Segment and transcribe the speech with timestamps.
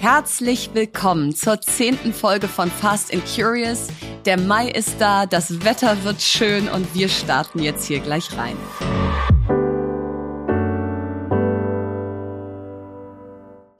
[0.00, 3.88] Herzlich willkommen zur zehnten Folge von Fast and Curious.
[4.24, 8.56] Der Mai ist da, das Wetter wird schön und wir starten jetzt hier gleich rein.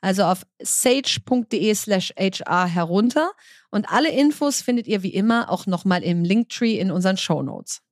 [0.00, 3.32] also auf sage.de slash HR herunter.
[3.70, 7.82] Und alle Infos findet ihr wie immer auch nochmal im Linktree in unseren Show Notes.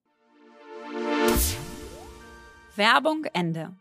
[2.76, 3.76] Werbung Ende.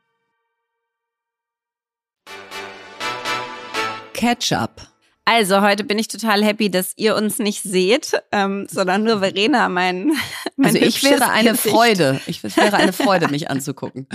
[4.13, 4.96] Catch-up.
[5.29, 9.67] Also, heute bin ich total happy, dass ihr uns nicht seht, ähm, sondern nur Verena,
[9.67, 10.13] mein,
[10.55, 11.75] mein Also ich wäre eine Gesicht.
[11.75, 12.21] Freude.
[12.27, 14.07] Ich wäre eine Freude, mich anzugucken.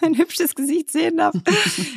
[0.00, 1.34] mein hübsches Gesicht sehen darf.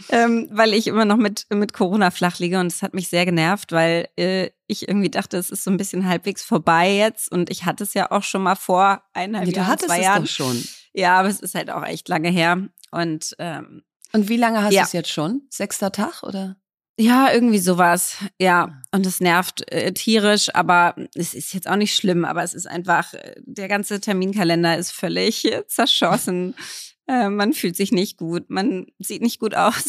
[0.10, 3.24] ähm, weil ich immer noch mit, mit Corona flach liege und es hat mich sehr
[3.24, 7.50] genervt, weil äh, ich irgendwie dachte, es ist so ein bisschen halbwegs vorbei jetzt und
[7.50, 10.28] ich hatte es ja auch schon mal vor eineinhalb ja, Jahren, zwei Jahren.
[10.28, 10.62] schon.
[10.92, 13.84] Ja, aber es ist halt auch echt lange her und ähm,
[14.14, 14.82] und wie lange hast ja.
[14.82, 15.44] du es jetzt schon?
[15.50, 16.58] Sechster Tag oder?
[17.02, 18.18] Ja, irgendwie sowas.
[18.40, 22.54] Ja, und es nervt äh, tierisch, aber es ist jetzt auch nicht schlimm, aber es
[22.54, 26.56] ist einfach, äh, der ganze Terminkalender ist völlig zerschossen.
[27.08, 29.86] Äh, man fühlt sich nicht gut, man sieht nicht gut aus.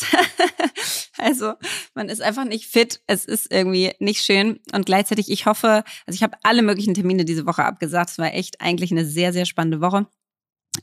[1.19, 1.53] also
[1.95, 3.03] man ist einfach nicht fit.
[3.07, 4.61] Es ist irgendwie nicht schön.
[4.73, 8.11] Und gleichzeitig, ich hoffe, also ich habe alle möglichen Termine diese Woche abgesagt.
[8.11, 10.07] Es war echt eigentlich eine sehr, sehr spannende Woche.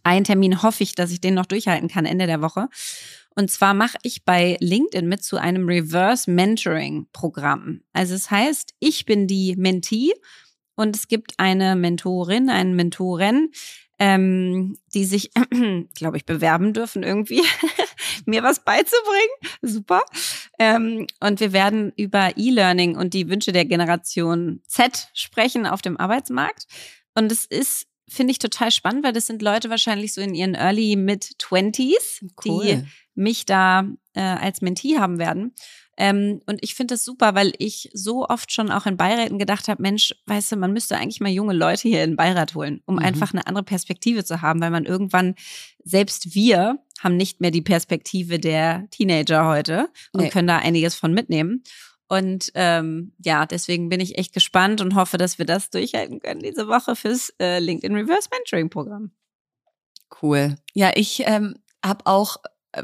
[0.03, 2.68] Einen Termin hoffe ich, dass ich den noch durchhalten kann Ende der Woche.
[3.36, 7.81] Und zwar mache ich bei LinkedIn mit zu einem Reverse Mentoring Programm.
[7.94, 10.13] Also es heißt, ich bin die Mentee
[10.75, 13.51] und es gibt eine Mentorin, einen Mentoren,
[14.00, 15.31] ähm, die sich,
[15.95, 17.42] glaube ich, bewerben dürfen irgendwie,
[18.25, 19.30] mir was beizubringen.
[19.62, 20.03] Super.
[20.57, 25.97] Ähm, und wir werden über E-Learning und die Wünsche der Generation Z sprechen auf dem
[25.97, 26.65] Arbeitsmarkt.
[27.13, 30.56] Und es ist finde ich total spannend, weil das sind Leute wahrscheinlich so in ihren
[30.56, 32.63] Early Mid-Twenties, cool.
[32.63, 32.83] die
[33.15, 35.53] mich da äh, als Mentee haben werden.
[35.97, 39.67] Ähm, und ich finde das super, weil ich so oft schon auch in Beiräten gedacht
[39.67, 42.81] habe, Mensch, weißt du, man müsste eigentlich mal junge Leute hier in den Beirat holen,
[42.85, 43.01] um mhm.
[43.01, 45.35] einfach eine andere Perspektive zu haben, weil man irgendwann,
[45.83, 50.29] selbst wir haben nicht mehr die Perspektive der Teenager heute und nee.
[50.29, 51.63] können da einiges von mitnehmen.
[52.09, 56.41] Und ähm, ja, deswegen bin ich echt gespannt und hoffe, dass wir das durchhalten können
[56.41, 59.11] diese Woche fürs äh, LinkedIn Reverse Mentoring Programm.
[60.21, 60.57] Cool.
[60.73, 62.38] Ja, ich ähm, habe auch
[62.71, 62.83] äh,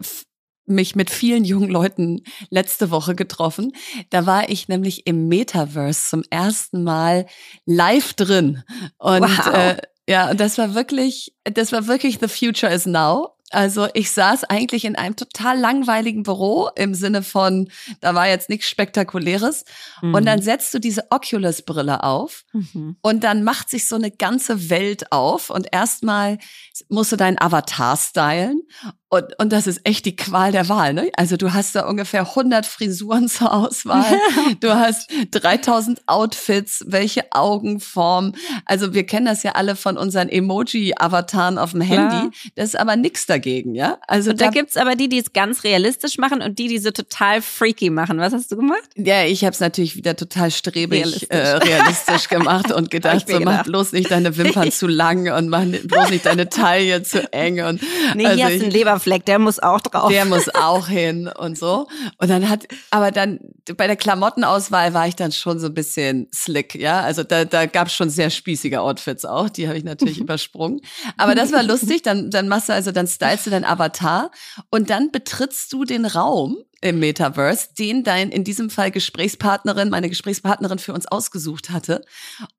[0.68, 3.72] mich mit vielen jungen Leuten letzte Woche getroffen.
[4.12, 7.26] Da war ich nämlich im Metaverse zum ersten Mal
[7.66, 8.64] live drin.
[8.98, 9.54] Und wow.
[9.54, 9.78] äh,
[10.08, 13.35] ja, das war wirklich, das war wirklich The Future is Now.
[13.56, 17.70] Also ich saß eigentlich in einem total langweiligen Büro im Sinne von,
[18.02, 19.64] da war jetzt nichts Spektakuläres.
[20.02, 20.14] Mhm.
[20.14, 22.98] Und dann setzt du diese Oculus-Brille auf mhm.
[23.02, 25.50] und dann macht sich so eine ganze Welt auf.
[25.50, 26.38] Und erstmal
[26.90, 28.62] musst du deinen Avatar stylen
[29.10, 30.94] und, und das ist echt die Qual der Wahl.
[30.94, 31.12] Ne?
[31.16, 34.20] Also du hast da ungefähr 100 Frisuren zur Auswahl.
[34.60, 38.34] du hast 3000 Outfits, welche Augenform.
[38.66, 42.16] Also wir kennen das ja alle von unseren Emoji-Avataren auf dem Handy.
[42.16, 42.32] Klar.
[42.56, 44.00] Das ist aber nichts dagegen, ja?
[44.08, 46.80] Also und da, da gibt's aber die, die es ganz realistisch machen und die, die
[46.80, 48.18] so total freaky machen.
[48.18, 48.90] Was hast du gemacht?
[48.96, 53.40] Ja, ich habe es natürlich wieder total strebig realistisch, äh, realistisch gemacht und gedacht, so
[53.40, 57.62] mach bloß nicht deine Wimpern zu lang und mach bloß nicht deine Taille zu eng.
[57.62, 57.82] Und,
[58.16, 60.10] nee, also hier hast du einen Leber Leberfleck, der muss auch drauf.
[60.10, 61.88] Der muss auch hin und so.
[62.18, 63.40] Und dann hat, aber dann
[63.78, 67.02] bei der Klamottenauswahl war ich dann schon so ein bisschen slick, ja.
[67.02, 70.82] Also da, da gab es schon sehr spießige Outfits auch, die habe ich natürlich übersprungen.
[71.18, 72.04] Aber das war lustig.
[72.04, 74.32] Dann, dann machst du also, dann stylst du dein Avatar
[74.70, 80.08] und dann betrittst du den Raum im Metaverse, den dein in diesem Fall Gesprächspartnerin, meine
[80.08, 82.06] Gesprächspartnerin für uns ausgesucht hatte.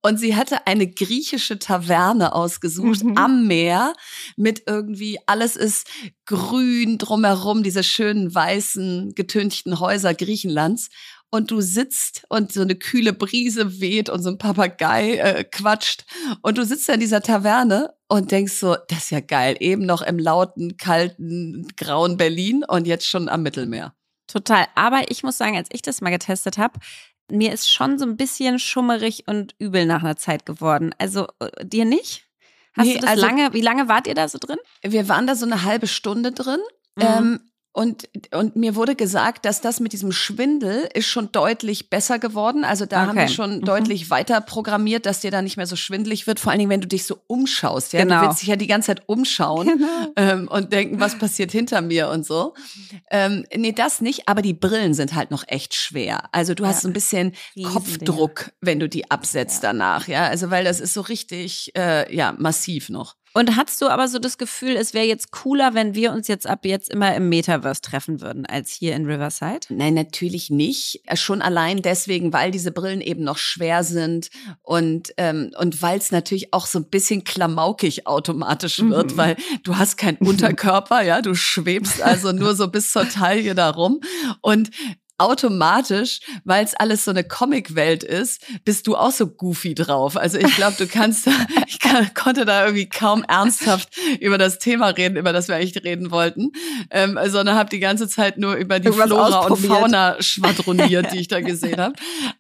[0.03, 3.17] Und sie hatte eine griechische Taverne ausgesucht mhm.
[3.17, 3.93] am Meer
[4.37, 5.87] mit irgendwie alles ist
[6.25, 10.89] grün drumherum, diese schönen weißen getünchten Häuser Griechenlands
[11.31, 16.05] und du sitzt und so eine kühle Brise weht und so ein Papagei äh, quatscht
[16.43, 19.87] und du sitzt da in dieser Taverne und denkst so, das ist ja geil, eben
[19.87, 23.95] noch im lauten, kalten, grauen Berlin und jetzt schon am Mittelmeer.
[24.27, 24.67] Total.
[24.75, 26.79] Aber ich muss sagen, als ich das mal getestet habe,
[27.31, 30.95] mir ist schon so ein bisschen schummerig und übel nach einer Zeit geworden.
[30.99, 32.25] Also äh, dir nicht?
[32.77, 34.59] Hast nee, du das also, lange, wie lange wart ihr da so drin?
[34.83, 36.61] Wir waren da so eine halbe Stunde drin.
[36.97, 37.03] Mhm.
[37.03, 37.41] Ähm,
[37.77, 42.65] und, und mir wurde gesagt, dass das mit diesem Schwindel ist schon deutlich besser geworden.
[42.65, 43.09] Also da okay.
[43.09, 43.65] haben wir schon mhm.
[43.67, 46.41] deutlich weiter programmiert, dass dir da nicht mehr so schwindelig wird.
[46.41, 47.93] Vor allen Dingen, wenn du dich so umschaust.
[47.93, 48.03] Ja?
[48.03, 48.21] Genau.
[48.23, 49.87] Du willst dich ja die ganze Zeit umschauen genau.
[50.17, 52.55] ähm, und denken, was passiert hinter mir und so.
[53.11, 54.27] Ähm, nee, das nicht.
[54.27, 56.31] Aber die Brillen sind halt noch echt schwer.
[56.33, 59.73] Also du hast so ein bisschen Riesen Kopfdruck, wenn du die absetzt ja.
[59.73, 60.09] danach.
[60.09, 63.17] Ja, also weil das ist so richtig, äh, ja, massiv noch.
[63.37, 66.47] Und hast du aber so das Gefühl, es wäre jetzt cooler, wenn wir uns jetzt
[66.47, 69.67] ab jetzt immer im Metaverse treffen würden, als hier in Riverside?
[69.69, 71.03] Nein, natürlich nicht.
[71.05, 74.31] Äh, schon allein deswegen, weil diese Brillen eben noch schwer sind
[74.63, 79.17] und, ähm, und weil es natürlich auch so ein bisschen klamaukig automatisch wird, mhm.
[79.19, 83.69] weil du hast keinen Unterkörper, ja, du schwebst also nur so bis zur Taille da
[83.69, 84.01] rum.
[84.41, 84.71] Und
[85.19, 90.17] automatisch, weil es alles so eine Comic-Welt ist, bist du auch so goofy drauf.
[90.17, 91.29] Also ich glaube, du kannst,
[91.67, 95.83] ich kann, konnte da irgendwie kaum ernsthaft über das Thema reden, über das wir eigentlich
[95.85, 96.53] reden wollten,
[96.91, 101.19] ähm, sondern habe die ganze Zeit nur über die Irgendwas Flora und Fauna schwadroniert, die
[101.21, 101.95] ich da gesehen habe.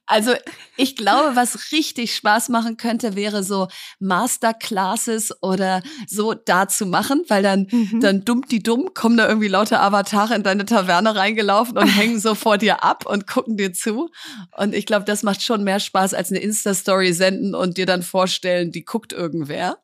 [0.04, 0.32] Also
[0.76, 3.68] ich glaube, was richtig Spaß machen könnte, wäre so
[4.00, 8.00] Masterclasses oder so da zu machen, weil dann, mhm.
[8.00, 12.20] dann dumm die dumm, kommen da irgendwie lauter Avatare in deine Taverne reingelaufen und hängen
[12.20, 14.10] so vor dir dir ab und gucken dir zu.
[14.56, 18.02] Und ich glaube, das macht schon mehr Spaß als eine Insta-Story senden und dir dann
[18.02, 19.78] vorstellen, die guckt irgendwer.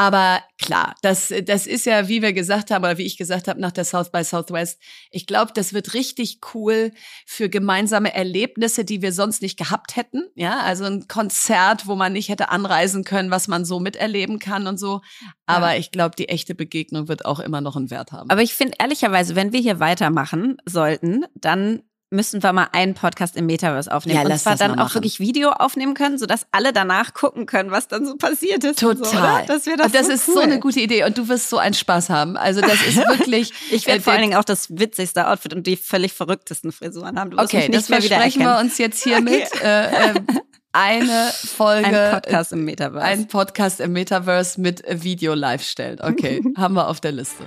[0.00, 3.60] Aber klar, das, das ist ja, wie wir gesagt haben, oder wie ich gesagt habe,
[3.60, 4.80] nach der South by Southwest.
[5.10, 6.92] Ich glaube, das wird richtig cool
[7.26, 10.28] für gemeinsame Erlebnisse, die wir sonst nicht gehabt hätten.
[10.36, 14.68] Ja, also ein Konzert, wo man nicht hätte anreisen können, was man so miterleben kann
[14.68, 15.00] und so.
[15.46, 15.80] Aber ja.
[15.80, 18.30] ich glaube, die echte Begegnung wird auch immer noch einen Wert haben.
[18.30, 23.36] Aber ich finde ehrlicherweise, wenn wir hier weitermachen sollten, dann müssen wir mal einen Podcast
[23.36, 24.26] im Metaverse aufnehmen.
[24.26, 24.94] Ja, und zwar dann auch machen.
[24.94, 28.80] wirklich Video aufnehmen können, sodass alle danach gucken können, was dann so passiert ist.
[28.80, 29.44] So, Total.
[29.44, 29.44] oder?
[29.46, 30.34] Das das, Und das so ist cool.
[30.34, 32.36] so eine gute Idee und du wirst so einen Spaß haben.
[32.36, 33.52] Also das ist wirklich.
[33.70, 37.18] Ich werde äh, vor allen Dingen auch das witzigste Outfit und die völlig verrücktesten Frisuren
[37.18, 37.30] haben.
[37.30, 39.48] Du Okay, das versprechen wir uns jetzt hiermit.
[39.60, 40.26] Äh, ähm,
[40.72, 41.86] eine Folge.
[41.88, 43.04] Ein Podcast im Metaverse.
[43.04, 45.98] Ein Podcast im Metaverse mit äh, Video live stellen.
[46.00, 47.44] Okay, haben wir auf der Liste.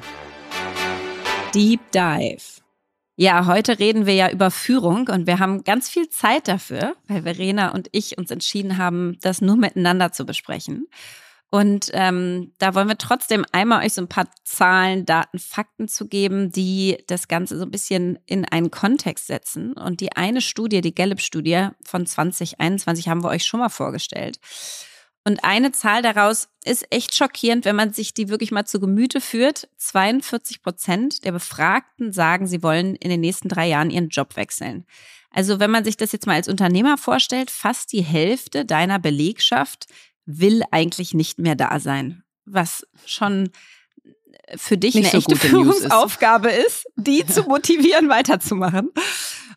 [1.53, 2.60] Deep Dive.
[3.21, 7.21] Ja, heute reden wir ja über Führung und wir haben ganz viel Zeit dafür, weil
[7.21, 10.87] Verena und ich uns entschieden haben, das nur miteinander zu besprechen.
[11.51, 16.07] Und ähm, da wollen wir trotzdem einmal euch so ein paar Zahlen, Daten, Fakten zu
[16.07, 19.73] geben, die das Ganze so ein bisschen in einen Kontext setzen.
[19.73, 24.39] Und die eine Studie, die Gallup-Studie von 2021, haben wir euch schon mal vorgestellt.
[25.23, 29.21] Und eine Zahl daraus ist echt schockierend, wenn man sich die wirklich mal zu Gemüte
[29.21, 29.69] führt.
[29.77, 34.85] 42 Prozent der Befragten sagen, sie wollen in den nächsten drei Jahren ihren Job wechseln.
[35.29, 39.85] Also wenn man sich das jetzt mal als Unternehmer vorstellt, fast die Hälfte deiner Belegschaft
[40.25, 42.23] will eigentlich nicht mehr da sein.
[42.45, 43.51] Was schon
[44.55, 45.49] für dich Nicht eine so echte News ist.
[45.49, 48.89] Führungsaufgabe ist, die zu motivieren, weiterzumachen.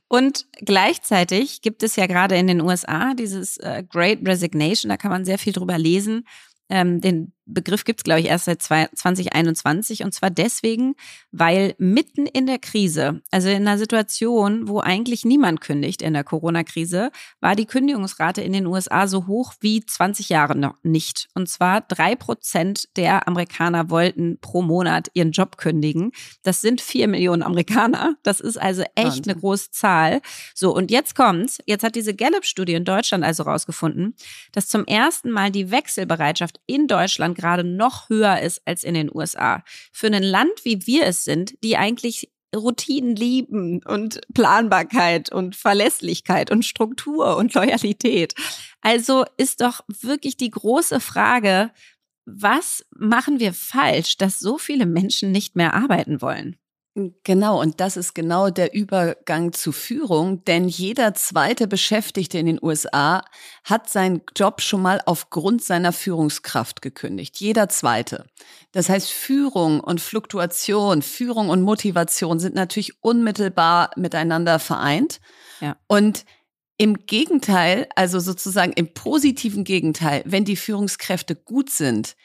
[0.08, 5.10] Und gleichzeitig gibt es ja gerade in den USA dieses äh, Great Resignation, da kann
[5.10, 6.26] man sehr viel drüber lesen.
[6.70, 10.02] Ähm, den Begriff gibt es, glaube ich, erst seit zwei- 2021.
[10.04, 10.94] Und zwar deswegen,
[11.30, 16.24] weil mitten in der Krise, also in einer Situation, wo eigentlich niemand kündigt in der
[16.24, 17.10] Corona-Krise,
[17.40, 21.28] war die Kündigungsrate in den USA so hoch wie 20 Jahre noch nicht.
[21.34, 26.12] Und zwar drei Prozent der Amerikaner wollten pro Monat ihren Job kündigen.
[26.42, 28.16] Das sind vier Millionen Amerikaner.
[28.22, 29.24] Das ist also echt Wahnsinn.
[29.24, 30.20] eine große Zahl.
[30.54, 31.58] So, und jetzt kommt's.
[31.66, 34.14] Jetzt hat diese Gallup-Studie in Deutschland also rausgefunden,
[34.52, 39.10] dass zum ersten Mal die Wechselbereitschaft in Deutschland gerade noch höher ist als in den
[39.14, 39.62] USA.
[39.92, 46.50] Für ein Land, wie wir es sind, die eigentlich Routinen lieben und Planbarkeit und Verlässlichkeit
[46.50, 48.34] und Struktur und Loyalität.
[48.80, 51.72] Also ist doch wirklich die große Frage,
[52.26, 56.56] was machen wir falsch, dass so viele Menschen nicht mehr arbeiten wollen?
[57.24, 62.62] Genau, und das ist genau der Übergang zu Führung, denn jeder zweite Beschäftigte in den
[62.62, 63.24] USA
[63.64, 67.40] hat seinen Job schon mal aufgrund seiner Führungskraft gekündigt.
[67.40, 68.26] Jeder zweite.
[68.70, 75.20] Das heißt, Führung und Fluktuation, Führung und Motivation sind natürlich unmittelbar miteinander vereint.
[75.60, 75.76] Ja.
[75.88, 76.24] Und
[76.76, 82.16] im Gegenteil, also sozusagen im positiven Gegenteil, wenn die Führungskräfte gut sind,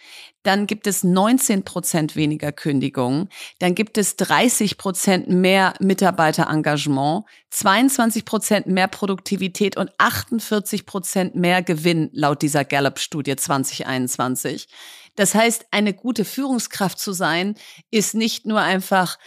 [0.41, 3.29] dann gibt es 19 Prozent weniger Kündigungen,
[3.59, 11.61] dann gibt es 30 Prozent mehr Mitarbeiterengagement, 22 Prozent mehr Produktivität und 48 Prozent mehr
[11.61, 14.67] Gewinn laut dieser Gallup-Studie 2021.
[15.15, 17.55] Das heißt, eine gute Führungskraft zu sein,
[17.91, 19.19] ist nicht nur einfach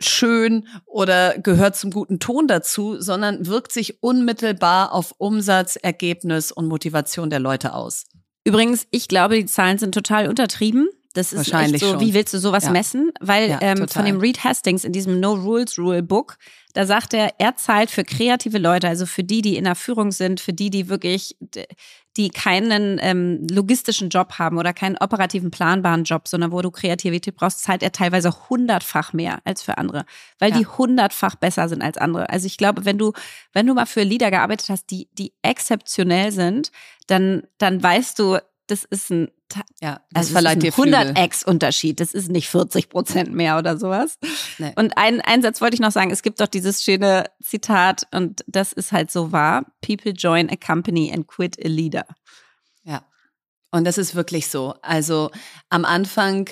[0.00, 6.66] schön oder gehört zum guten Ton dazu, sondern wirkt sich unmittelbar auf Umsatz, Ergebnis und
[6.68, 8.04] Motivation der Leute aus.
[8.44, 10.88] Übrigens, ich glaube, die Zahlen sind total untertrieben.
[11.14, 12.00] Das ist Wahrscheinlich so, schon.
[12.00, 12.70] wie willst du sowas Ja.
[12.70, 13.10] messen?
[13.20, 16.36] Weil Ja, ähm, von dem Reed Hastings in diesem No Rules Rule Book,
[16.74, 20.12] da sagt er, er zahlt für kreative Leute, also für die, die in der Führung
[20.12, 21.36] sind, für die, die wirklich,
[22.18, 27.36] die keinen ähm, logistischen Job haben oder keinen operativen, planbaren Job, sondern wo du Kreativität
[27.36, 30.04] brauchst, zahlt er teilweise hundertfach mehr als für andere,
[30.38, 30.58] weil Ja.
[30.58, 32.28] die hundertfach besser sind als andere.
[32.28, 33.12] Also ich glaube, wenn du,
[33.52, 36.72] wenn du mal für Leader gearbeitet hast, die, die exzeptionell sind,
[37.06, 39.28] dann, dann weißt du, das ist ein
[39.80, 40.94] Ja, das also verleiht ist ein Flügel.
[40.94, 42.00] 100x Unterschied.
[42.00, 44.18] Das ist nicht 40 Prozent mehr oder sowas.
[44.58, 44.72] Nee.
[44.76, 46.10] Und ein, einen Satz wollte ich noch sagen.
[46.10, 49.64] Es gibt doch dieses schöne Zitat und das ist halt so wahr.
[49.80, 52.04] People join a company and quit a leader.
[52.84, 53.04] Ja.
[53.70, 54.74] Und das ist wirklich so.
[54.82, 55.30] Also
[55.68, 56.50] am Anfang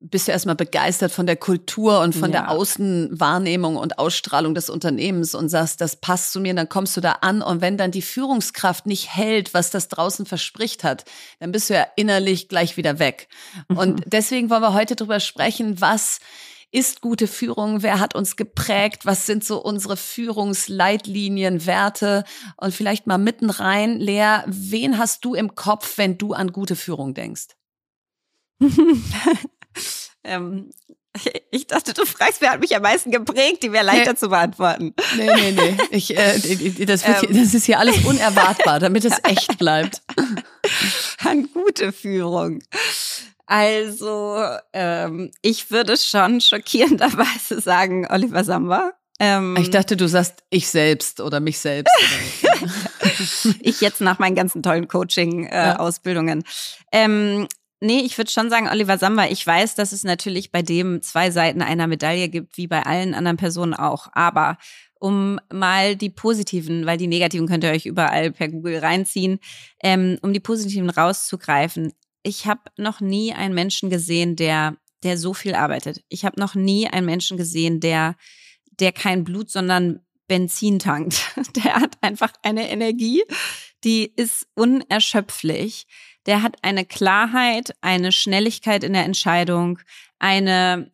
[0.00, 2.42] bist du erstmal begeistert von der Kultur und von Ja.
[2.42, 7.00] der Außenwahrnehmung und Ausstrahlung des Unternehmens und sagst, das passt zu mir, dann kommst du
[7.00, 11.04] da an und wenn dann die Führungskraft nicht hält, was das draußen verspricht hat,
[11.40, 13.28] dann bist du ja innerlich gleich wieder weg.
[13.68, 16.20] Und deswegen wollen wir heute drüber sprechen, was
[16.70, 17.82] ist gute Führung?
[17.82, 19.04] Wer hat uns geprägt?
[19.06, 22.24] Was sind so unsere Führungsleitlinien, Werte?
[22.56, 26.76] Und vielleicht mal mitten rein, Lea, wen hast du im Kopf, wenn du an gute
[26.76, 27.48] Führung denkst?
[30.24, 30.70] ähm,
[31.50, 33.62] ich dachte, du fragst, wer hat mich am meisten geprägt?
[33.62, 34.18] Die wäre leichter Nee.
[34.18, 34.94] zu beantworten.
[35.16, 35.76] Nee, nee, nee.
[35.90, 36.38] Ich, äh,
[36.86, 37.36] das, wird Ähm.
[37.42, 40.02] das ist hier alles unerwartbar, damit es echt bleibt.
[41.24, 42.62] An gute Führung.
[43.46, 44.44] Also,
[44.74, 48.92] ähm, ich würde schon schockierenderweise sagen, Oliver Samba.
[49.20, 51.92] Ähm, Ich dachte, du sagst ich selbst oder mich selbst.
[53.60, 54.88] ich jetzt nach meinen ganzen tollen Ja.
[54.88, 56.44] Coaching-Ausbildungen.
[56.92, 57.48] ähm,
[57.80, 61.30] Nee, ich würde schon sagen, Oliver Samba, ich weiß, dass es natürlich bei dem zwei
[61.30, 64.08] Seiten einer Medaille gibt, wie bei allen anderen Personen auch.
[64.12, 64.58] Aber
[64.98, 69.38] um mal die positiven, weil die negativen könnt ihr euch überall per Google reinziehen,
[69.82, 71.92] ähm, um die positiven rauszugreifen.
[72.24, 76.02] Ich habe noch nie einen Menschen gesehen, der, der so viel arbeitet.
[76.08, 78.16] Ich habe noch nie einen Menschen gesehen, der,
[78.80, 81.32] der kein Blut, sondern Benzin tankt.
[81.56, 83.22] Der hat einfach eine Energie,
[83.82, 85.86] die ist unerschöpflich.
[86.28, 89.78] Der hat eine Klarheit, eine Schnelligkeit in der Entscheidung,
[90.18, 90.90] eine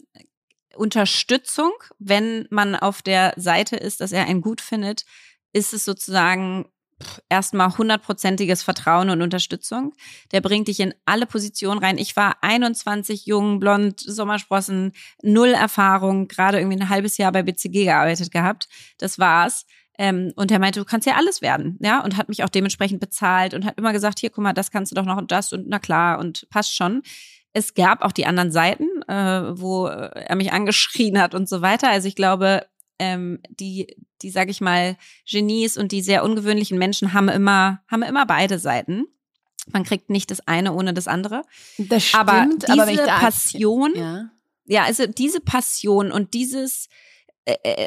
[0.77, 5.05] Unterstützung, wenn man auf der Seite ist, dass er einen gut findet,
[5.53, 6.67] ist es sozusagen
[7.29, 9.95] erstmal hundertprozentiges Vertrauen und Unterstützung.
[10.31, 11.99] Der bringt dich in alle Positionen rein.
[11.99, 17.87] Ich war 21, jung, blond, Sommersprossen, null Erfahrung, gerade irgendwie ein halbes Jahr bei BCG
[17.87, 18.69] gearbeitet gehabt.
[18.99, 19.67] Das war's.
[19.97, 23.01] Ähm, und er meinte, du kannst ja alles werden, ja, und hat mich auch dementsprechend
[23.01, 25.53] bezahlt und hat immer gesagt, hier, guck mal, das kannst du doch noch und das
[25.53, 27.03] und na klar und passt schon.
[27.53, 31.89] Es gab auch die anderen Seiten, äh, wo er mich angeschrien hat und so weiter.
[31.89, 32.67] Also ich glaube,
[32.99, 34.97] ähm, die, die, sag ich mal,
[35.31, 39.07] Genies und die sehr ungewöhnlichen Menschen haben immer, haben immer beide Seiten.
[39.69, 41.43] Man kriegt nicht das eine ohne das andere.
[41.79, 44.31] Das stimmt, aber diese aber Passion, ja.
[44.65, 47.14] ja, also diese Passion und dieses, äh, äh,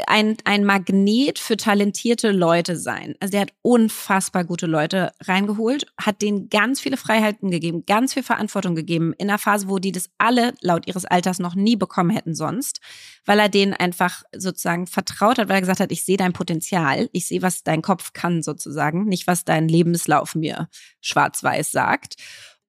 [0.05, 3.15] ein, ein Magnet für talentierte Leute sein.
[3.19, 8.21] Also der hat unfassbar gute Leute reingeholt, hat denen ganz viele Freiheiten gegeben, ganz viel
[8.21, 12.11] Verantwortung gegeben in einer Phase, wo die das alle laut ihres Alters noch nie bekommen
[12.11, 12.81] hätten sonst,
[13.25, 17.09] weil er denen einfach sozusagen vertraut hat, weil er gesagt hat, ich sehe dein Potenzial,
[17.11, 20.69] ich sehe, was dein Kopf kann sozusagen, nicht was dein Lebenslauf mir
[21.01, 22.15] schwarz-weiß sagt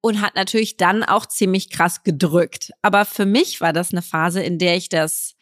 [0.00, 2.73] und hat natürlich dann auch ziemlich krass gedrückt.
[2.80, 5.35] Aber für mich war das eine Phase, in der ich das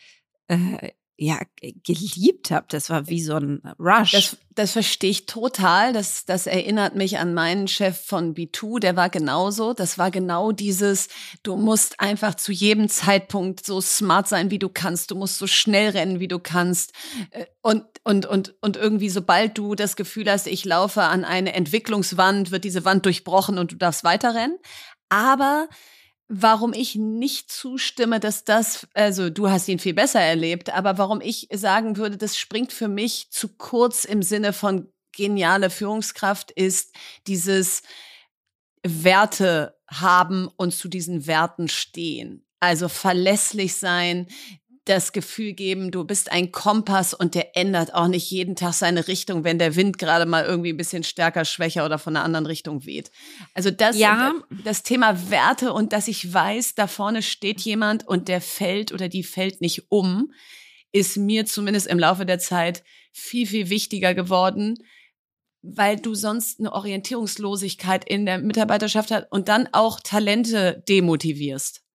[0.48, 1.38] äh, ja
[1.82, 2.66] geliebt habe.
[2.68, 4.12] Das war wie so ein Rush.
[4.12, 5.92] Das, das verstehe ich total.
[5.92, 9.72] Das, das erinnert mich an meinen Chef von B2, der war genauso.
[9.72, 11.08] Das war genau dieses,
[11.42, 15.10] du musst einfach zu jedem Zeitpunkt so smart sein, wie du kannst.
[15.10, 16.92] Du musst so schnell rennen, wie du kannst.
[17.30, 21.54] Äh, und, und, und, und irgendwie, sobald du das Gefühl hast, ich laufe an eine
[21.54, 24.58] Entwicklungswand, wird diese Wand durchbrochen und du darfst weiterrennen.
[25.08, 25.68] Aber
[26.28, 31.20] warum ich nicht zustimme, dass das, also du hast ihn viel besser erlebt, aber warum
[31.20, 36.94] ich sagen würde, das springt für mich zu kurz im Sinne von geniale Führungskraft ist
[37.26, 37.82] dieses
[38.86, 42.44] Werte haben und zu diesen Werten stehen.
[42.60, 44.26] Also verlässlich sein,
[44.86, 49.08] das Gefühl geben, du bist ein Kompass und der ändert auch nicht jeden Tag seine
[49.08, 52.46] Richtung, wenn der Wind gerade mal irgendwie ein bisschen stärker, schwächer oder von einer anderen
[52.46, 53.10] Richtung weht.
[53.52, 54.32] Also das, ja.
[54.64, 59.08] das Thema Werte und dass ich weiß, da vorne steht jemand und der fällt oder
[59.08, 60.32] die fällt nicht um,
[60.92, 64.78] ist mir zumindest im Laufe der Zeit viel, viel wichtiger geworden,
[65.62, 71.85] weil du sonst eine Orientierungslosigkeit in der Mitarbeiterschaft hast und dann auch Talente demotivierst.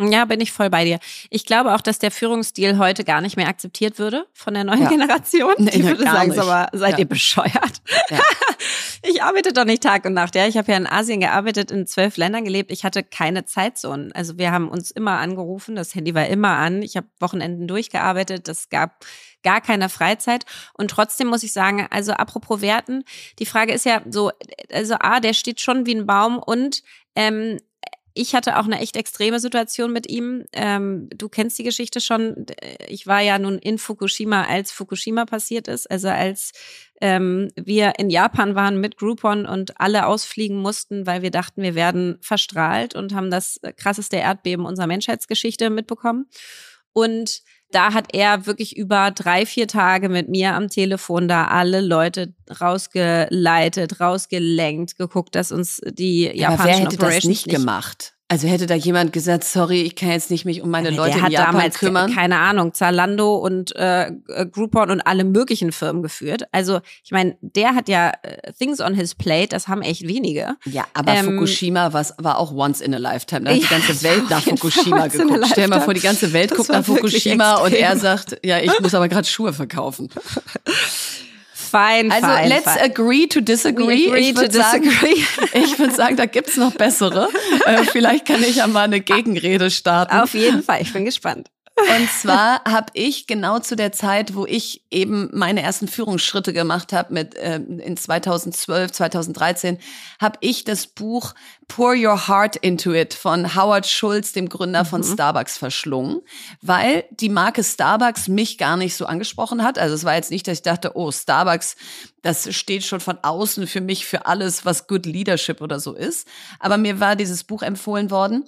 [0.00, 0.98] Ja, bin ich voll bei dir.
[1.28, 4.82] Ich glaube auch, dass der Führungsstil heute gar nicht mehr akzeptiert würde von der neuen
[4.82, 4.88] ja.
[4.88, 5.54] Generation.
[5.58, 6.98] Nee, ich würde sagen, aber seid ja.
[7.00, 7.82] ihr bescheuert?
[8.08, 8.18] Ja.
[9.02, 10.34] ich arbeite doch nicht Tag und Nacht.
[10.34, 12.72] Ja, ich habe ja in Asien gearbeitet, in zwölf Ländern gelebt.
[12.72, 14.12] Ich hatte keine Zeitzonen.
[14.12, 15.76] Also wir haben uns immer angerufen.
[15.76, 16.82] Das Handy war immer an.
[16.82, 18.48] Ich habe Wochenenden durchgearbeitet.
[18.48, 19.04] Das gab
[19.42, 20.44] gar keine Freizeit.
[20.74, 23.04] Und trotzdem muss ich sagen, also apropos Werten,
[23.38, 24.30] die Frage ist ja so,
[24.72, 26.82] also A, der steht schon wie ein Baum und
[27.16, 27.58] ähm,
[28.14, 30.44] ich hatte auch eine echt extreme Situation mit ihm.
[30.52, 32.46] Ähm, du kennst die Geschichte schon.
[32.88, 35.90] Ich war ja nun in Fukushima, als Fukushima passiert ist.
[35.90, 36.52] Also als
[37.00, 41.74] ähm, wir in Japan waren mit Groupon und alle ausfliegen mussten, weil wir dachten, wir
[41.74, 46.26] werden verstrahlt und haben das krasseste Erdbeben unserer Menschheitsgeschichte mitbekommen.
[46.92, 51.80] Und da hat er wirklich über drei, vier Tage mit mir am Telefon da alle
[51.80, 56.26] Leute rausgeleitet, rausgelenkt, geguckt, dass uns die
[56.84, 58.14] hätte Operations das nicht gemacht?
[58.30, 61.26] Also hätte da jemand gesagt, sorry, ich kann jetzt nicht mich um meine Leute der
[61.26, 62.14] in Japan damals, kümmern?
[62.14, 64.12] Keine Ahnung, Zalando und äh,
[64.52, 66.44] Groupon und alle möglichen Firmen geführt.
[66.52, 70.54] Also ich meine, der hat ja äh, Things on his plate, das haben echt wenige.
[70.64, 73.46] Ja, aber ähm, Fukushima was, war auch once in a lifetime.
[73.46, 75.46] Da hat ja, die ganze Welt nach Fukushima geguckt.
[75.50, 78.78] Stell dir mal vor, die ganze Welt guckt nach Fukushima und er sagt, ja, ich
[78.78, 80.08] muss aber gerade Schuhe verkaufen.
[81.70, 82.90] Fein, also fein, let's fein.
[82.90, 84.08] agree to disagree.
[84.08, 84.84] agree ich würde sagen,
[85.52, 87.28] ich würde sagen, da gibt's noch bessere.
[87.64, 90.18] äh, vielleicht kann ich ja mal eine Gegenrede starten.
[90.18, 91.48] Auf jeden Fall, ich bin gespannt.
[91.80, 96.92] Und zwar habe ich genau zu der Zeit, wo ich eben meine ersten Führungsschritte gemacht
[96.92, 99.78] habe, mit äh, in 2012, 2013,
[100.20, 101.34] habe ich das Buch
[101.68, 105.12] Pour Your Heart Into It von Howard Schulz, dem Gründer von mhm.
[105.12, 106.20] Starbucks, verschlungen,
[106.60, 109.78] weil die Marke Starbucks mich gar nicht so angesprochen hat.
[109.78, 111.76] Also es war jetzt nicht, dass ich dachte, oh, Starbucks,
[112.22, 116.26] das steht schon von außen für mich für alles, was Good Leadership oder so ist.
[116.58, 118.44] Aber mir war dieses Buch empfohlen worden.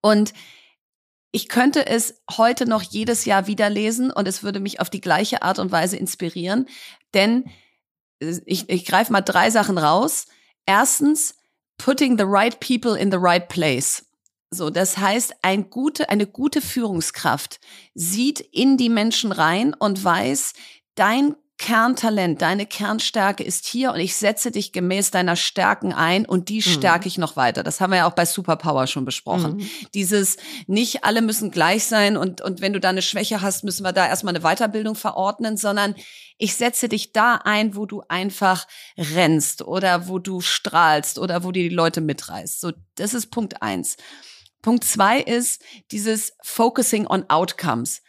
[0.00, 0.34] Und
[1.34, 5.00] ich könnte es heute noch jedes Jahr wieder lesen und es würde mich auf die
[5.00, 6.68] gleiche Art und Weise inspirieren,
[7.12, 7.50] denn
[8.20, 10.26] äh, ich, ich greife mal drei Sachen raus.
[10.64, 11.34] Erstens,
[11.76, 14.06] putting the right people in the right place.
[14.50, 17.58] So, das heißt, ein gute, eine gute Führungskraft
[17.94, 20.52] sieht in die Menschen rein und weiß,
[20.94, 26.48] dein Kerntalent, deine Kernstärke ist hier und ich setze dich gemäß deiner Stärken ein und
[26.48, 26.62] die mhm.
[26.62, 27.62] stärke ich noch weiter.
[27.62, 29.58] Das haben wir ja auch bei Superpower schon besprochen.
[29.58, 29.70] Mhm.
[29.94, 30.36] Dieses
[30.66, 33.92] nicht alle müssen gleich sein und, und wenn du da eine Schwäche hast, müssen wir
[33.92, 35.94] da erstmal eine Weiterbildung verordnen, sondern
[36.38, 38.66] ich setze dich da ein, wo du einfach
[38.98, 42.60] rennst oder wo du strahlst oder wo dir die Leute mitreißt.
[42.60, 43.96] So, das ist Punkt eins.
[44.60, 45.62] Punkt zwei ist
[45.92, 48.00] dieses Focusing on Outcomes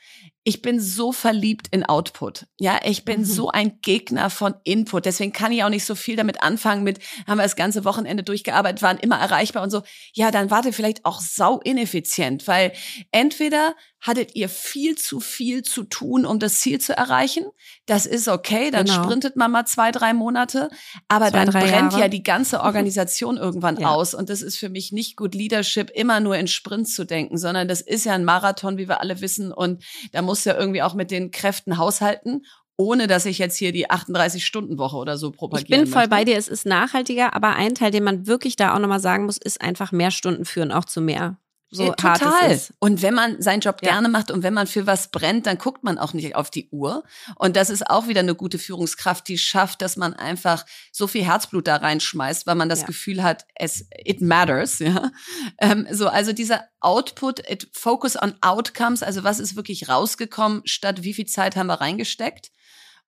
[0.48, 2.46] ich bin so verliebt in Output.
[2.60, 3.26] Ja, ich bin mhm.
[3.26, 5.06] so ein Gegner von Input.
[5.06, 8.22] Deswegen kann ich auch nicht so viel damit anfangen mit, haben wir das ganze Wochenende
[8.22, 9.82] durchgearbeitet, waren immer erreichbar und so.
[10.14, 12.74] Ja, dann warte vielleicht auch sau ineffizient, weil
[13.12, 13.76] entweder
[14.06, 17.46] hattet ihr viel zu viel zu tun, um das Ziel zu erreichen.
[17.88, 19.04] Das ist okay, dann genau.
[19.04, 20.70] sprintet man mal zwei, drei Monate,
[21.08, 22.02] aber zwei, dann brennt Jahre.
[22.02, 23.90] ja die ganze Organisation irgendwann ja.
[23.90, 24.14] aus.
[24.14, 27.68] Und das ist für mich nicht gut Leadership, immer nur in Sprints zu denken, sondern
[27.68, 29.52] das ist ja ein Marathon, wie wir alle wissen.
[29.52, 32.46] Und da muss ja irgendwie auch mit den Kräften haushalten
[32.78, 35.64] ohne dass ich jetzt hier die 38-Stunden-Woche oder so propagiere.
[35.64, 36.10] Ich bin voll möchte.
[36.10, 39.28] bei dir, es ist nachhaltiger, aber ein Teil, den man wirklich da auch nochmal sagen
[39.28, 41.38] muss, ist einfach mehr Stunden führen auch zu mehr
[41.72, 42.60] so ja, total.
[42.80, 43.92] Und wenn man seinen Job ja.
[43.92, 46.70] gerne macht und wenn man für was brennt, dann guckt man auch nicht auf die
[46.70, 47.04] Uhr.
[47.36, 51.26] Und das ist auch wieder eine gute Führungskraft, die schafft, dass man einfach so viel
[51.26, 52.88] Herzblut da reinschmeißt, weil man das ja.
[52.88, 54.80] Gefühl hat, es it matters.
[54.86, 55.12] Ja,
[55.58, 61.02] ähm, so also dieser Output, it focus on outcomes, also was ist wirklich rausgekommen, statt
[61.02, 62.52] wie viel Zeit haben wir reingesteckt.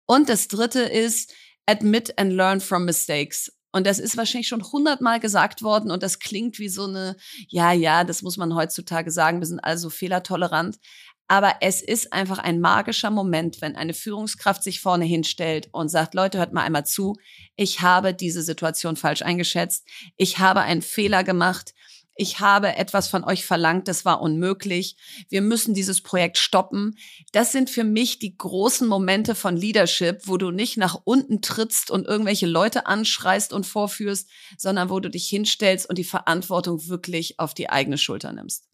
[0.07, 1.33] Und das Dritte ist
[1.67, 3.51] admit and learn from mistakes.
[3.77, 7.15] Und das ist wahrscheinlich schon hundertmal gesagt worden und das klingt wie so eine,
[7.47, 10.79] ja, ja, das muss man heutzutage sagen, wir sind also fehlertolerant.
[11.27, 16.15] Aber es ist einfach ein magischer Moment, wenn eine Führungskraft sich vorne hinstellt und sagt,
[16.15, 17.17] Leute, hört mal einmal zu,
[17.55, 19.85] ich habe diese Situation falsch eingeschätzt,
[20.15, 21.75] ich habe einen Fehler gemacht,
[22.17, 24.97] ich habe etwas von euch verlangt, das war unmöglich,
[25.29, 26.97] wir müssen dieses Projekt stoppen.
[27.31, 31.91] Das sind für mich die großen Momente von Leadership, wo du nicht nach unten trittst
[31.91, 37.39] und irgendwelche Leute anschreist und vorführst, sondern wo du dich hinstellst und die Verantwortung wirklich
[37.39, 38.67] auf die eigene Schulter nimmst.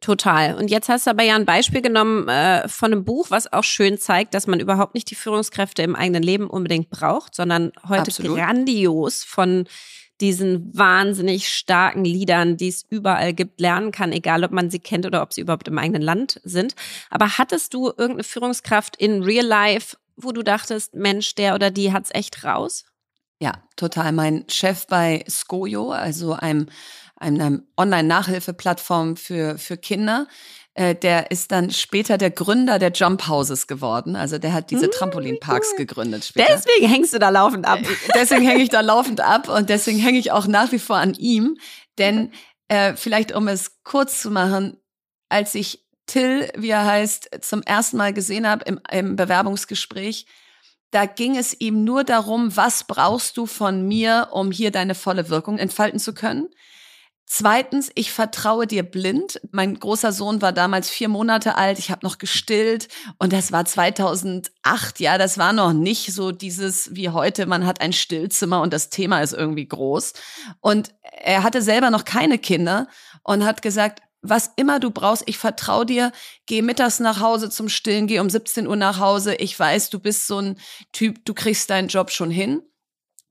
[0.00, 0.54] Total.
[0.54, 3.64] Und jetzt hast du aber ja ein Beispiel genommen äh, von einem Buch, was auch
[3.64, 8.02] schön zeigt, dass man überhaupt nicht die Führungskräfte im eigenen Leben unbedingt braucht, sondern heute
[8.02, 8.36] Absolut.
[8.36, 9.66] grandios von
[10.20, 15.06] diesen wahnsinnig starken Liedern, die es überall gibt, lernen kann, egal ob man sie kennt
[15.06, 16.74] oder ob sie überhaupt im eigenen Land sind.
[17.10, 21.92] Aber hattest du irgendeine Führungskraft in Real Life, wo du dachtest, Mensch, der oder die
[21.92, 22.84] hat's echt raus?
[23.40, 24.12] Ja, total.
[24.12, 26.68] Mein Chef bei Skojo, also einem,
[27.16, 30.26] einem Online-Nachhilfeplattform für, für Kinder,
[30.76, 34.14] äh, der ist dann später der Gründer der Jump Houses geworden.
[34.14, 36.48] Also der hat diese hm, Trampolinparks gegründet später.
[36.50, 37.78] Deswegen hängst du da laufend ab.
[37.80, 40.96] Äh, deswegen hänge ich da laufend ab und deswegen hänge ich auch nach wie vor
[40.96, 41.56] an ihm.
[41.96, 42.30] Denn
[42.68, 44.76] äh, vielleicht, um es kurz zu machen,
[45.30, 50.26] als ich Till, wie er heißt, zum ersten Mal gesehen habe im, im Bewerbungsgespräch,
[50.90, 55.30] da ging es ihm nur darum, was brauchst du von mir, um hier deine volle
[55.30, 56.48] Wirkung entfalten zu können.
[57.28, 59.40] Zweitens, ich vertraue dir blind.
[59.50, 61.80] Mein großer Sohn war damals vier Monate alt.
[61.80, 62.86] Ich habe noch gestillt
[63.18, 65.00] und das war 2008.
[65.00, 67.46] Ja, das war noch nicht so dieses wie heute.
[67.46, 70.12] Man hat ein Stillzimmer und das Thema ist irgendwie groß.
[70.60, 72.86] Und er hatte selber noch keine Kinder
[73.24, 76.12] und hat gesagt, was immer du brauchst, ich vertraue dir,
[76.46, 79.34] geh mittags nach Hause zum Stillen, geh um 17 Uhr nach Hause.
[79.34, 80.60] Ich weiß, du bist so ein
[80.92, 82.62] Typ, du kriegst deinen Job schon hin.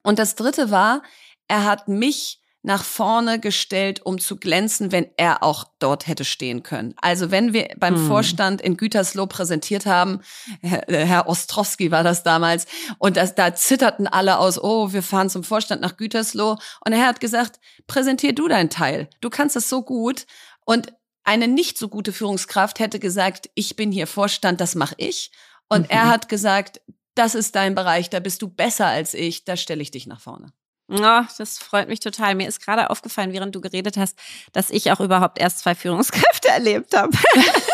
[0.04, 1.02] Und das dritte war,
[1.48, 6.64] er hat mich nach vorne gestellt, um zu glänzen, wenn er auch dort hätte stehen
[6.64, 6.96] können.
[7.00, 8.08] Also wenn wir beim hm.
[8.08, 10.22] Vorstand in Gütersloh präsentiert haben,
[10.62, 12.66] Herr, äh, Herr Ostrowski war das damals,
[12.98, 16.58] und das, da zitterten alle aus, oh, wir fahren zum Vorstand nach Gütersloh.
[16.84, 19.10] Und er hat gesagt, präsentier du dein Teil.
[19.22, 20.26] Du kannst es so gut.
[20.66, 20.92] Und
[21.24, 25.32] eine nicht so gute Führungskraft hätte gesagt, ich bin hier Vorstand, das mache ich.
[25.70, 25.90] Und mhm.
[25.90, 26.82] er hat gesagt,
[27.14, 30.20] das ist dein Bereich, da bist du besser als ich, da stelle ich dich nach
[30.20, 30.52] vorne.
[30.88, 32.36] Oh, das freut mich total.
[32.36, 34.16] Mir ist gerade aufgefallen, während du geredet hast,
[34.54, 37.12] dass ich auch überhaupt erst zwei Führungskräfte erlebt habe.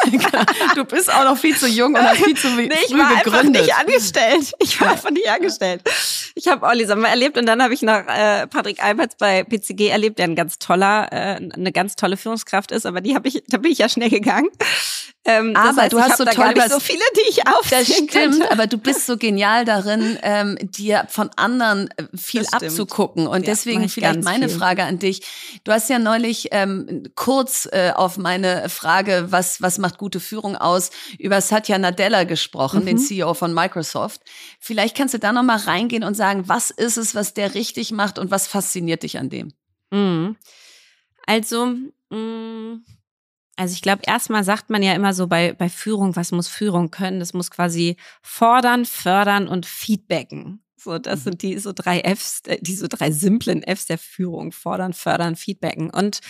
[0.75, 3.43] du bist auch noch viel zu jung und hast viel zu nee, ich war einfach
[3.43, 4.53] nicht angestellt.
[4.59, 5.81] Ich war einfach nicht angestellt.
[6.35, 9.89] Ich habe Olli Sommer erlebt und dann habe ich noch äh, Patrick Alberts bei PCG
[9.89, 13.43] erlebt, der ein ganz toller, äh, eine ganz tolle Führungskraft ist, aber die habe ich,
[13.49, 14.49] da bin ich ja schnell gegangen.
[15.23, 18.51] Ähm, aber heißt, du hast so toll so viele, die ich aufzählen Das stimmt, könnte.
[18.51, 23.27] aber du bist so genial darin, ähm, dir von anderen äh, viel abzugucken.
[23.27, 24.57] Und ja, deswegen vielleicht meine viel.
[24.57, 25.21] Frage an dich.
[25.63, 30.55] Du hast ja neulich ähm, kurz äh, auf meine Frage, was, was macht gute Führung
[30.55, 32.85] aus, über Satya Nadella gesprochen, mhm.
[32.87, 34.21] den CEO von Microsoft.
[34.59, 38.17] Vielleicht kannst du da nochmal reingehen und sagen, was ist es, was der richtig macht
[38.17, 39.53] und was fasziniert dich an dem?
[39.91, 40.35] Mhm.
[41.27, 41.67] Also,
[42.09, 42.83] mh, mm,
[43.55, 46.89] also ich glaube, erstmal sagt man ja immer so bei, bei Führung, was muss Führung
[46.89, 47.19] können?
[47.19, 50.63] Das muss quasi fordern, fördern und feedbacken.
[50.77, 51.23] So, das mhm.
[51.23, 54.51] sind die so drei Fs, äh, die so drei simplen Fs der Führung.
[54.51, 55.89] Fordern, fördern, feedbacken.
[55.91, 56.21] Und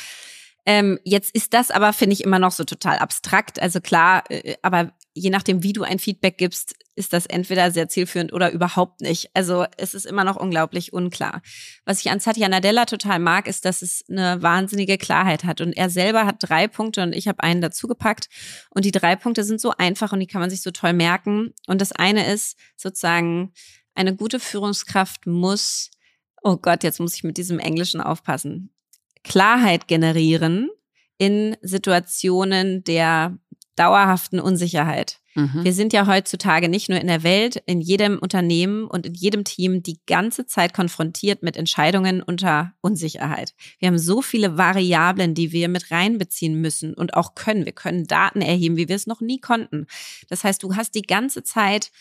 [0.66, 3.62] ähm, jetzt ist das aber, finde ich, immer noch so total abstrakt.
[3.62, 7.90] Also klar, äh, aber je nachdem, wie du ein Feedback gibst, ist das entweder sehr
[7.90, 9.30] zielführend oder überhaupt nicht.
[9.34, 11.42] Also es ist immer noch unglaublich unklar.
[11.86, 15.62] Was ich an Satya Nadella total mag, ist, dass es eine wahnsinnige Klarheit hat.
[15.62, 18.30] Und er selber hat drei Punkte und ich habe einen dazugepackt.
[18.70, 21.54] Und die drei Punkte sind so einfach und die kann man sich so toll merken.
[21.68, 23.54] Und das eine ist sozusagen,
[23.94, 25.92] eine gute Führungskraft muss,
[26.42, 28.74] oh Gott, jetzt muss ich mit diesem Englischen aufpassen,
[29.24, 30.70] Klarheit generieren
[31.18, 33.38] in Situationen der
[33.76, 35.20] dauerhaften Unsicherheit.
[35.36, 35.64] Mhm.
[35.64, 39.44] Wir sind ja heutzutage nicht nur in der Welt, in jedem Unternehmen und in jedem
[39.44, 43.54] Team die ganze Zeit konfrontiert mit Entscheidungen unter Unsicherheit.
[43.80, 47.66] Wir haben so viele Variablen, die wir mit reinbeziehen müssen und auch können.
[47.66, 49.88] Wir können Daten erheben, wie wir es noch nie konnten.
[50.28, 51.92] Das heißt, du hast die ganze Zeit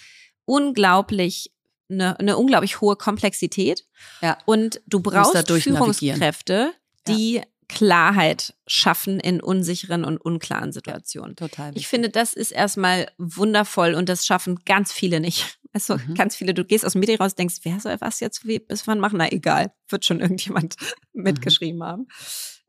[0.44, 1.52] unglaublich
[1.88, 3.85] eine, eine unglaublich hohe Komplexität
[4.22, 4.38] ja.
[4.46, 6.72] und du brauchst Führungskräfte,
[7.06, 7.42] die ja.
[7.70, 11.37] Klarheit schaffen in unsicheren und unklaren Situationen.
[11.38, 11.68] Ja, total.
[11.68, 11.83] Wichtig.
[11.83, 15.59] Ich finde, das ist erstmal wundervoll und das schaffen ganz viele nicht.
[15.72, 16.14] Also mhm.
[16.14, 18.88] ganz viele, du gehst aus dem Meeting raus, denkst, wer soll was jetzt wie, bis
[18.88, 19.18] wann machen?
[19.18, 20.74] Na egal, wird schon irgendjemand
[21.12, 21.22] mhm.
[21.22, 22.09] mitgeschrieben haben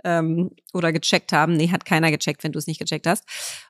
[0.04, 1.54] ähm, oder gecheckt haben.
[1.54, 3.24] Nee, hat keiner gecheckt, wenn du es nicht gecheckt hast.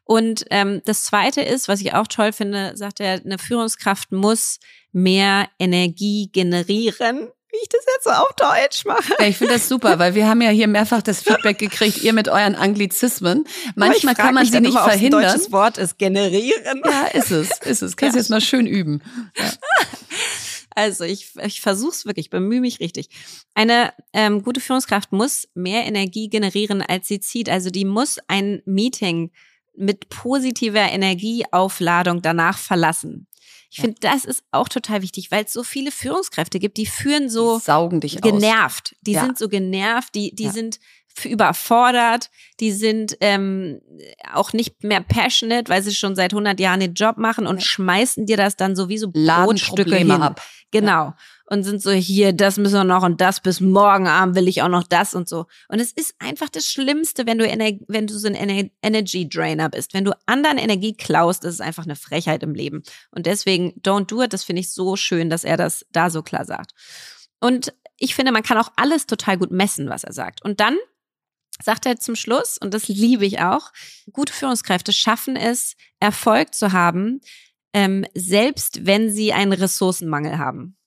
[0.03, 4.59] Und ähm, das Zweite ist, was ich auch toll finde, sagt er, eine Führungskraft muss
[4.91, 9.13] mehr Energie generieren wie ich das jetzt so auf Deutsch mache.
[9.19, 12.13] Ja, ich finde das super, weil wir haben ja hier mehrfach das Feedback gekriegt, ihr
[12.13, 13.45] mit euren Anglizismen.
[13.75, 15.21] Manchmal kann man sie nicht immer, verhindern.
[15.21, 16.81] Ein deutsches Wort ist generieren.
[16.85, 17.97] Ja, ist es, ist es.
[17.97, 18.21] Kannst ja.
[18.21, 19.01] jetzt mal schön üben.
[19.37, 19.51] Ja.
[20.73, 23.09] Also ich, ich versuche es wirklich, bemühe mich richtig.
[23.53, 27.49] Eine ähm, gute Führungskraft muss mehr Energie generieren, als sie zieht.
[27.49, 29.31] Also die muss ein Meeting
[29.75, 33.27] mit positiver Energieaufladung danach verlassen.
[33.71, 33.85] Ich ja.
[33.85, 37.57] finde, das ist auch total wichtig, weil es so viele Führungskräfte gibt, die führen so
[37.57, 38.91] die saugen dich genervt.
[38.91, 38.99] Aus.
[39.01, 39.25] Die ja.
[39.25, 40.51] sind so genervt, die, die ja.
[40.51, 40.79] sind
[41.23, 42.29] überfordert,
[42.59, 43.81] die sind ähm,
[44.33, 48.25] auch nicht mehr passionate, weil sie schon seit 100 Jahren den Job machen und schmeißen
[48.25, 50.11] dir das dann sowieso Brotstücke hin.
[50.11, 50.41] ab.
[50.71, 51.13] Genau
[51.51, 54.61] und sind so hier, das müssen wir noch und das bis morgen Abend will ich
[54.61, 55.47] auch noch das und so.
[55.67, 57.45] Und es ist einfach das Schlimmste, wenn du
[57.89, 61.83] wenn du so ein Energy Drainer bist, wenn du anderen Energie klaust, das ist einfach
[61.83, 62.83] eine Frechheit im Leben.
[63.11, 64.31] Und deswegen don't do it.
[64.31, 66.71] Das finde ich so schön, dass er das da so klar sagt.
[67.41, 70.41] Und ich finde, man kann auch alles total gut messen, was er sagt.
[70.45, 70.77] Und dann
[71.61, 73.73] sagt er zum Schluss, und das liebe ich auch,
[74.13, 77.19] gute Führungskräfte schaffen es, Erfolg zu haben,
[77.73, 80.77] ähm, selbst wenn sie einen Ressourcenmangel haben.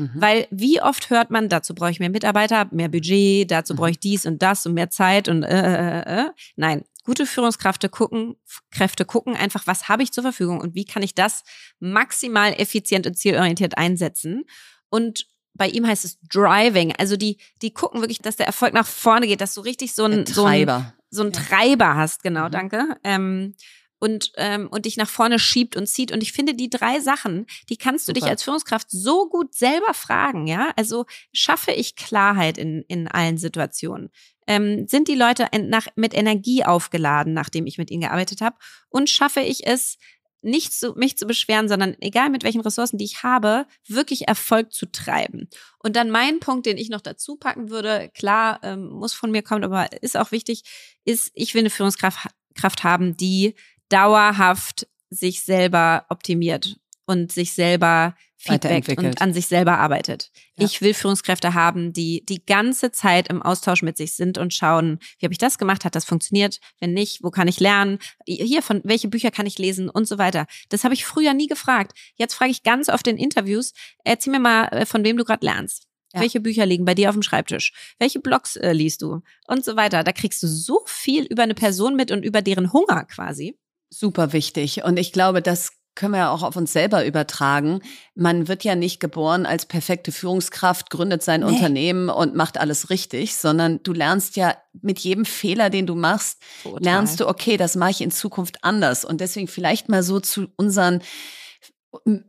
[0.00, 0.10] Mhm.
[0.14, 3.92] Weil wie oft hört man, dazu brauche ich mehr Mitarbeiter, mehr Budget, dazu brauche mhm.
[3.92, 6.26] ich dies und das und mehr Zeit und äh, äh, äh.
[6.26, 6.30] äh.
[6.56, 8.36] Nein, gute Führungskräfte gucken,
[8.70, 11.42] Kräfte gucken einfach, was habe ich zur Verfügung und wie kann ich das
[11.78, 14.44] maximal effizient und zielorientiert einsetzen.
[14.88, 16.94] Und bei ihm heißt es Driving.
[16.96, 20.04] Also die, die gucken wirklich, dass der Erfolg nach vorne geht, dass du richtig so
[20.04, 22.22] ein, so ein, so ein Treiber hast.
[22.22, 22.50] Genau, mhm.
[22.50, 22.96] danke.
[23.04, 23.54] Ähm,
[24.00, 26.10] und, ähm, und dich nach vorne schiebt und zieht.
[26.10, 28.20] Und ich finde, die drei Sachen, die kannst du Super.
[28.20, 30.72] dich als Führungskraft so gut selber fragen, ja.
[30.76, 34.10] Also schaffe ich Klarheit in, in allen Situationen?
[34.46, 38.56] Ähm, sind die Leute nach, mit Energie aufgeladen, nachdem ich mit ihnen gearbeitet habe?
[38.88, 39.98] Und schaffe ich es,
[40.42, 44.72] nicht zu, mich zu beschweren, sondern egal mit welchen Ressourcen, die ich habe, wirklich Erfolg
[44.72, 45.50] zu treiben.
[45.78, 49.42] Und dann mein Punkt, den ich noch dazu packen würde, klar, ähm, muss von mir
[49.42, 50.62] kommen, aber ist auch wichtig,
[51.04, 53.54] ist, ich will eine Führungskraft Kraft haben, die
[53.90, 60.30] dauerhaft sich selber optimiert und sich selber Feedback und an sich selber arbeitet.
[60.56, 60.64] Ja.
[60.64, 64.98] Ich will Führungskräfte haben, die die ganze Zeit im Austausch mit sich sind und schauen,
[65.18, 68.62] wie habe ich das gemacht, hat das funktioniert, wenn nicht, wo kann ich lernen, hier
[68.62, 70.46] von welche Bücher kann ich lesen und so weiter.
[70.70, 71.92] Das habe ich früher nie gefragt.
[72.14, 73.74] Jetzt frage ich ganz oft in Interviews,
[74.04, 75.86] erzähl mir mal, äh, von wem du gerade lernst.
[76.14, 76.22] Ja.
[76.22, 77.72] Welche Bücher liegen bei dir auf dem Schreibtisch?
[77.98, 79.20] Welche Blogs äh, liest du?
[79.48, 80.02] Und so weiter.
[80.02, 83.58] Da kriegst du so viel über eine Person mit und über deren Hunger quasi.
[83.90, 84.84] Super wichtig.
[84.84, 87.80] Und ich glaube, das können wir ja auch auf uns selber übertragen.
[88.14, 91.46] Man wird ja nicht geboren als perfekte Führungskraft, gründet sein nee.
[91.46, 96.40] Unternehmen und macht alles richtig, sondern du lernst ja mit jedem Fehler, den du machst,
[96.62, 96.82] Total.
[96.82, 99.04] lernst du, okay, das mache ich in Zukunft anders.
[99.04, 101.02] Und deswegen vielleicht mal so zu unseren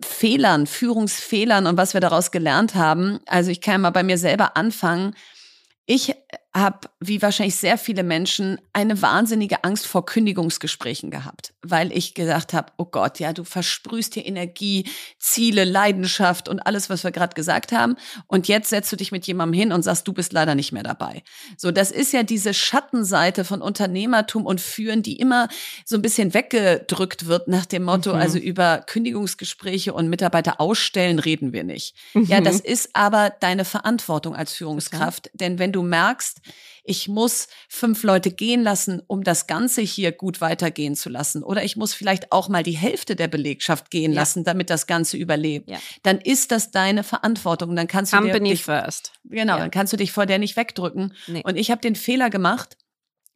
[0.02, 3.19] Fehlern, Führungsfehlern und was wir daraus gelernt haben.
[3.28, 5.15] Also ich kann mal bei mir selber anfangen.
[5.86, 6.15] Ich
[6.54, 12.54] habe, wie wahrscheinlich sehr viele Menschen, eine wahnsinnige Angst vor Kündigungsgesprächen gehabt, weil ich gesagt
[12.54, 14.86] habe, oh Gott, ja, du versprühst hier Energie,
[15.18, 17.96] Ziele, Leidenschaft und alles, was wir gerade gesagt haben.
[18.28, 20.84] Und jetzt setzt du dich mit jemandem hin und sagst, du bist leider nicht mehr
[20.84, 21.24] dabei.
[21.56, 25.48] So, das ist ja diese Schattenseite von Unternehmertum und Führen, die immer
[25.86, 28.20] so ein bisschen weggedrückt wird nach dem Motto, mhm.
[28.20, 31.96] also über Kündigungsgespräche und Mitarbeiter ausstellen reden wir nicht.
[32.14, 32.26] Mhm.
[32.26, 35.38] Ja, das ist aber deine Verantwortung als Führungskraft, okay.
[35.38, 36.40] denn wenn du merkst,
[36.84, 41.43] ich muss fünf Leute gehen lassen, um das Ganze hier gut weitergehen zu lassen.
[41.43, 44.21] Oder ich muss vielleicht auch mal die Hälfte der Belegschaft gehen ja.
[44.21, 45.69] lassen, damit das Ganze überlebt.
[45.69, 45.80] Ja.
[46.04, 47.75] Dann ist das deine Verantwortung.
[47.75, 49.13] Dann kannst du Company dich, first.
[49.23, 49.60] Genau, ja.
[49.60, 51.13] dann kannst du dich vor der nicht wegdrücken.
[51.27, 51.43] Nee.
[51.43, 52.77] Und ich habe den Fehler gemacht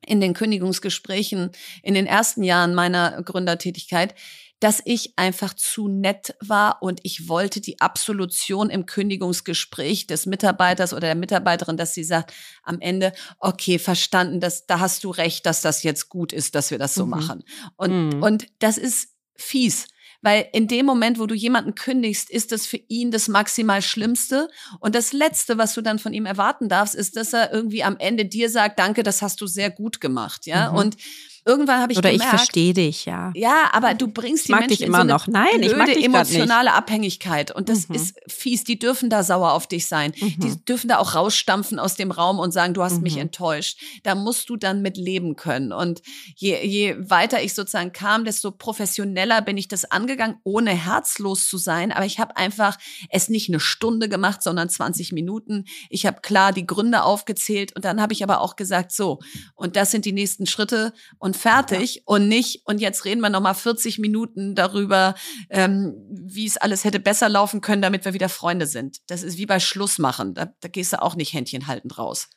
[0.05, 1.51] in den Kündigungsgesprächen
[1.83, 4.15] in den ersten Jahren meiner Gründertätigkeit
[4.59, 10.93] dass ich einfach zu nett war und ich wollte die Absolution im Kündigungsgespräch des Mitarbeiters
[10.93, 15.45] oder der Mitarbeiterin, dass sie sagt am Ende, okay, verstanden, dass, da hast du recht,
[15.45, 17.11] dass das jetzt gut ist, dass wir das so mhm.
[17.11, 17.43] machen.
[17.75, 18.23] Und, mhm.
[18.23, 19.87] und das ist fies.
[20.21, 24.47] Weil in dem Moment, wo du jemanden kündigst, ist das für ihn das maximal Schlimmste.
[24.79, 27.97] Und das Letzte, was du dann von ihm erwarten darfst, ist, dass er irgendwie am
[27.97, 30.47] Ende dir sagt, danke, das hast du sehr gut gemacht.
[30.47, 30.71] Ja.
[30.71, 30.77] Mhm.
[30.77, 30.97] Und
[31.45, 33.31] irgendwann habe ich Oder gemerkt, ich verstehe dich, ja.
[33.35, 35.27] Ja, aber du bringst die Menschen dich immer in so noch.
[35.27, 36.77] Nein, ich mag dich emotionale nicht.
[36.77, 37.95] Abhängigkeit und das Mhm.
[37.95, 38.63] ist fies.
[38.63, 40.13] Die dürfen da sauer auf dich sein.
[40.19, 40.39] Mhm.
[40.39, 43.21] Die dürfen da auch rausstampfen aus dem Raum und sagen, du hast mich Mhm.
[43.21, 43.79] enttäuscht.
[44.03, 45.71] Da musst du dann mit leben können.
[45.71, 46.01] Und
[46.35, 51.57] je, je weiter ich sozusagen kam, desto professioneller bin ich das angegangen, ohne herzlos zu
[51.57, 51.91] sein.
[51.91, 52.77] Aber ich habe einfach
[53.09, 55.65] es nicht eine Stunde gemacht, sondern 20 Minuten.
[55.89, 59.19] Ich habe klar die Gründe aufgezählt und dann habe ich aber auch gesagt, so,
[59.55, 63.55] und das sind die nächsten Schritte und fertig und nicht, und jetzt reden wir nochmal
[63.55, 65.15] 40 Minuten darüber,
[65.49, 68.99] ähm, wie es alles hätte besser laufen können, damit wir wieder Freunde sind.
[69.07, 70.33] Das ist wie bei Schluss machen.
[70.33, 72.29] Da, da gehst du auch nicht händchenhaltend raus.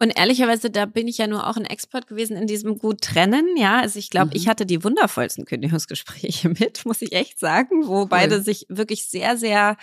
[0.00, 3.56] Und ehrlicherweise, da bin ich ja nur auch ein Expert gewesen in diesem gut trennen.
[3.56, 4.36] Ja, also ich glaube, Mhm.
[4.36, 9.36] ich hatte die wundervollsten Kündigungsgespräche mit, muss ich echt sagen, wo beide sich wirklich sehr,
[9.36, 9.76] sehr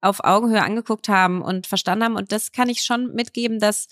[0.00, 2.16] auf Augenhöhe angeguckt haben und verstanden haben.
[2.16, 3.88] Und das kann ich schon mitgeben, dass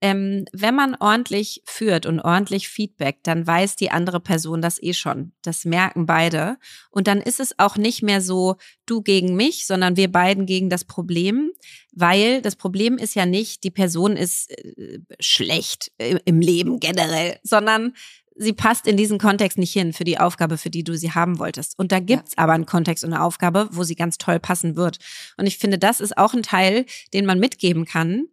[0.00, 4.92] ähm, wenn man ordentlich führt und ordentlich Feedback, dann weiß die andere Person das eh
[4.92, 5.32] schon.
[5.42, 6.56] Das merken beide.
[6.90, 8.56] Und dann ist es auch nicht mehr so
[8.86, 11.50] du gegen mich, sondern wir beiden gegen das Problem,
[11.92, 17.38] weil das Problem ist ja nicht, die Person ist äh, schlecht äh, im Leben generell,
[17.42, 17.94] sondern
[18.38, 21.40] sie passt in diesen Kontext nicht hin für die Aufgabe, für die du sie haben
[21.40, 21.76] wolltest.
[21.76, 24.98] Und da gibt's aber einen Kontext und eine Aufgabe, wo sie ganz toll passen wird.
[25.36, 28.26] Und ich finde, das ist auch ein Teil, den man mitgeben kann,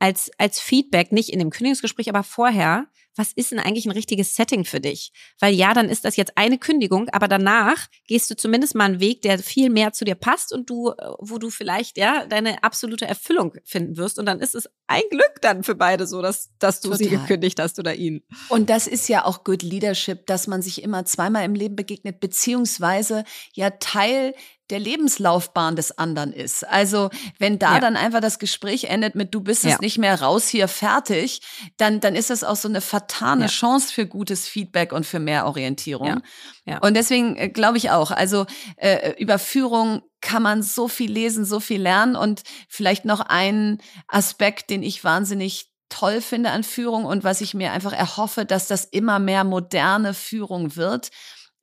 [0.00, 4.34] als, als Feedback, nicht in dem Kündigungsgespräch, aber vorher, was ist denn eigentlich ein richtiges
[4.34, 5.12] Setting für dich?
[5.40, 9.00] Weil ja, dann ist das jetzt eine Kündigung, aber danach gehst du zumindest mal einen
[9.00, 12.64] Weg, der viel mehr zu dir passt und du, äh, wo du vielleicht, ja, deine
[12.64, 14.18] absolute Erfüllung finden wirst.
[14.18, 17.20] Und dann ist es ein Glück dann für beide so, dass, dass du sie Total.
[17.20, 18.22] gekündigt hast oder ihn.
[18.48, 22.20] Und das ist ja auch Good Leadership, dass man sich immer zweimal im Leben begegnet,
[22.20, 24.34] beziehungsweise ja Teil
[24.70, 26.66] der Lebenslaufbahn des anderen ist.
[26.68, 27.80] Also wenn da Ja.
[27.80, 29.70] dann einfach das Gespräch endet mit du bist Ja.
[29.74, 31.40] es nicht mehr raus hier fertig,
[31.76, 33.48] dann dann ist das auch so eine vertane Ja.
[33.48, 36.20] Chance für gutes Feedback und für mehr Orientierung.
[36.64, 36.78] Ja.
[36.78, 41.44] Und deswegen äh, glaube ich auch, also äh, über Führung kann man so viel lesen,
[41.44, 47.04] so viel lernen und vielleicht noch einen Aspekt, den ich wahnsinnig toll finde an Führung
[47.04, 51.10] und was ich mir einfach erhoffe, dass das immer mehr moderne Führung wird,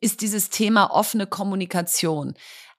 [0.01, 2.33] ist dieses Thema offene Kommunikation.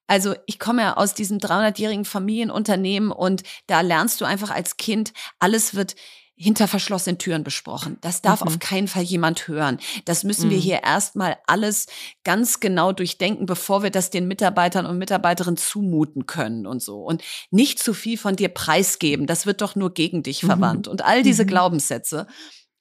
[0.08, 5.12] Also ich komme ja aus diesem 300-jährigen Familienunternehmen und da lernst du einfach als Kind,
[5.38, 5.94] alles wird
[6.40, 7.98] hinter verschlossenen Türen besprochen.
[8.00, 8.46] Das darf Mhm.
[8.46, 9.78] auf keinen Fall jemand hören.
[10.04, 10.62] Das müssen wir Mhm.
[10.62, 11.86] hier erstmal alles
[12.22, 17.00] ganz genau durchdenken, bevor wir das den Mitarbeitern und Mitarbeiterinnen zumuten können und so.
[17.02, 19.26] Und nicht zu viel von dir preisgeben.
[19.26, 20.46] Das wird doch nur gegen dich Mhm.
[20.46, 20.86] verwandt.
[20.88, 21.48] Und all diese Mhm.
[21.48, 22.28] Glaubenssätze.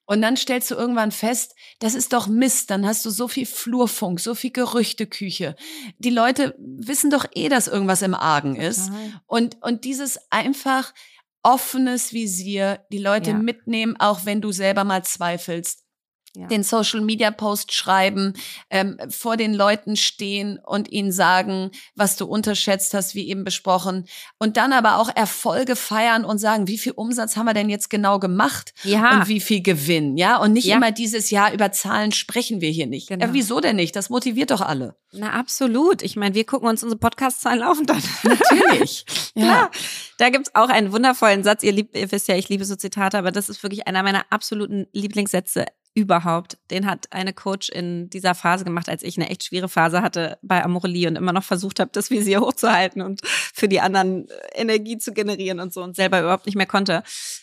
[0.08, 2.72] Und dann stellst du irgendwann fest, das ist doch Mist.
[2.72, 5.56] Dann hast du so viel Flurfunk, so viel Gerüchteküche.
[6.00, 8.90] Die Leute wissen doch eh, dass irgendwas im Argen ist.
[9.26, 10.94] Und, und dieses einfach
[11.44, 13.38] offenes Visier, die Leute Ja.
[13.38, 15.84] mitnehmen, auch wenn du selber mal zweifelst.
[16.38, 16.48] Ja.
[16.48, 18.34] den Social Media Post schreiben,
[18.70, 24.08] ähm, vor den Leuten stehen und ihnen sagen, was du unterschätzt hast, wie eben besprochen.
[24.38, 27.90] Und dann aber auch Erfolge feiern und sagen, wie viel Umsatz haben wir denn jetzt
[27.90, 28.74] genau gemacht?
[28.84, 29.20] Ja.
[29.20, 30.38] Und wie viel Gewinn, ja?
[30.38, 30.78] Und nicht ja.
[30.78, 33.10] immer dieses Jahr über Zahlen sprechen wir hier nicht.
[33.10, 33.26] Genau.
[33.26, 33.96] Ja, wieso denn nicht?
[33.96, 34.96] Das motiviert doch alle.
[35.14, 36.04] Na, absolut.
[36.04, 38.04] Ich meine, wir gucken uns unsere Podcast-Zahlen laufend an.
[38.24, 39.06] Natürlich.
[39.36, 39.72] ja.
[40.18, 41.64] Da gibt's auch einen wundervollen Satz.
[41.64, 44.26] Ihr liebt, ihr wisst ja, ich liebe so Zitate, aber das ist wirklich einer meiner
[44.30, 45.66] absoluten Lieblingssätze
[45.98, 46.60] überhaupt.
[46.70, 50.38] Den hat eine Coach in dieser Phase gemacht, als ich eine echt schwere Phase hatte
[50.44, 54.62] bei Amorelie und immer noch versucht habe, das Visier hochzuhalten und für die anderen äh,
[54.62, 57.02] Energie zu generieren und so und selber überhaupt nicht mehr konnte.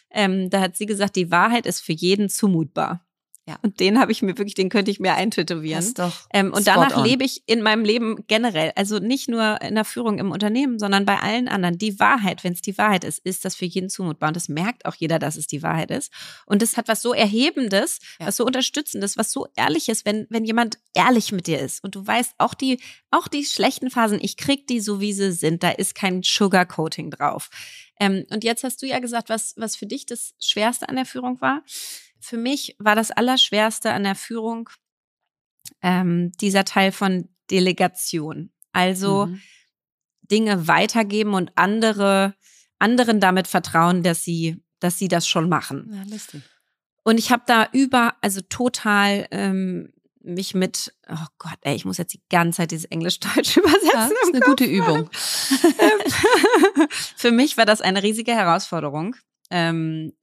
[0.08, 3.03] Ähm, da hat sie gesagt, die Wahrheit ist für jeden zumutbar.
[3.46, 3.58] Ja.
[3.60, 5.76] Und den habe ich mir wirklich, den könnte ich mir eintätowieren.
[5.76, 7.04] Das ist doch ähm, und danach on.
[7.04, 8.72] lebe ich in meinem Leben generell.
[8.74, 11.76] Also nicht nur in der Führung im Unternehmen, sondern bei allen anderen.
[11.76, 14.28] Die Wahrheit, wenn es die Wahrheit ist, ist das für jeden zumutbar.
[14.28, 16.10] Und das merkt auch jeder, dass es die Wahrheit ist.
[16.46, 18.28] Und das hat was so Erhebendes, ja.
[18.28, 21.84] was so Unterstützendes, was so Ehrliches, wenn, wenn jemand ehrlich mit dir ist.
[21.84, 22.80] Und du weißt, auch die,
[23.10, 25.62] auch die schlechten Phasen, ich krieg die so, wie sie sind.
[25.62, 27.50] Da ist kein Sugarcoating drauf.
[28.00, 31.04] Ähm, und jetzt hast du ja gesagt, was, was für dich das Schwerste an der
[31.04, 31.62] Führung war
[32.24, 34.70] für mich war das Allerschwerste an der Führung
[35.82, 38.50] ähm, dieser Teil von Delegation.
[38.72, 39.40] Also mhm.
[40.22, 42.34] Dinge weitergeben und andere,
[42.78, 45.90] anderen damit vertrauen, dass sie, dass sie das schon machen.
[45.92, 46.42] Ja, lustig.
[47.02, 51.98] Und ich habe da über, also total ähm, mich mit, oh Gott, ey, ich muss
[51.98, 53.90] jetzt die ganze Zeit dieses Englisch-Deutsch übersetzen.
[53.92, 55.10] Ja, das ist eine gute Übung.
[57.16, 59.14] Für mich war das eine riesige Herausforderung.
[59.50, 60.14] Ähm,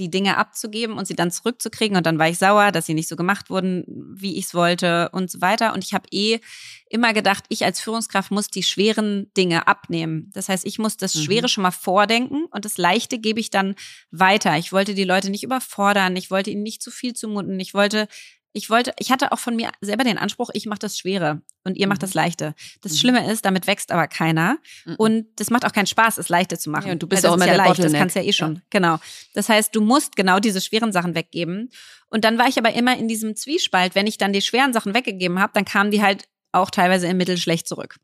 [0.00, 1.96] die Dinge abzugeben und sie dann zurückzukriegen.
[1.96, 5.10] Und dann war ich sauer, dass sie nicht so gemacht wurden, wie ich es wollte
[5.10, 5.74] und so weiter.
[5.74, 6.40] Und ich habe eh
[6.88, 10.30] immer gedacht, ich als Führungskraft muss die schweren Dinge abnehmen.
[10.32, 11.20] Das heißt, ich muss das mhm.
[11.20, 13.74] Schwere schon mal vordenken und das Leichte gebe ich dann
[14.10, 14.56] weiter.
[14.56, 18.08] Ich wollte die Leute nicht überfordern, ich wollte ihnen nicht zu viel zumuten, ich wollte
[18.52, 21.76] ich wollte, ich hatte auch von mir selber den Anspruch, ich mache das Schwere und
[21.76, 21.90] ihr mhm.
[21.90, 22.54] macht das Leichte.
[22.82, 22.96] Das mhm.
[22.96, 24.94] Schlimme ist, damit wächst aber keiner mhm.
[24.96, 26.86] und das macht auch keinen Spaß, es Leichte zu machen.
[26.86, 28.56] Ja, und du bist auch immer ja der leicht, das kannst ja eh schon.
[28.56, 28.60] Ja.
[28.70, 28.98] Genau.
[29.34, 31.70] Das heißt, du musst genau diese schweren Sachen weggeben.
[32.08, 34.94] Und dann war ich aber immer in diesem Zwiespalt, wenn ich dann die schweren Sachen
[34.94, 37.96] weggegeben habe, dann kamen die halt auch teilweise im Mittel schlecht zurück.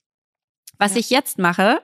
[0.79, 1.01] Was ja.
[1.01, 1.81] ich jetzt mache,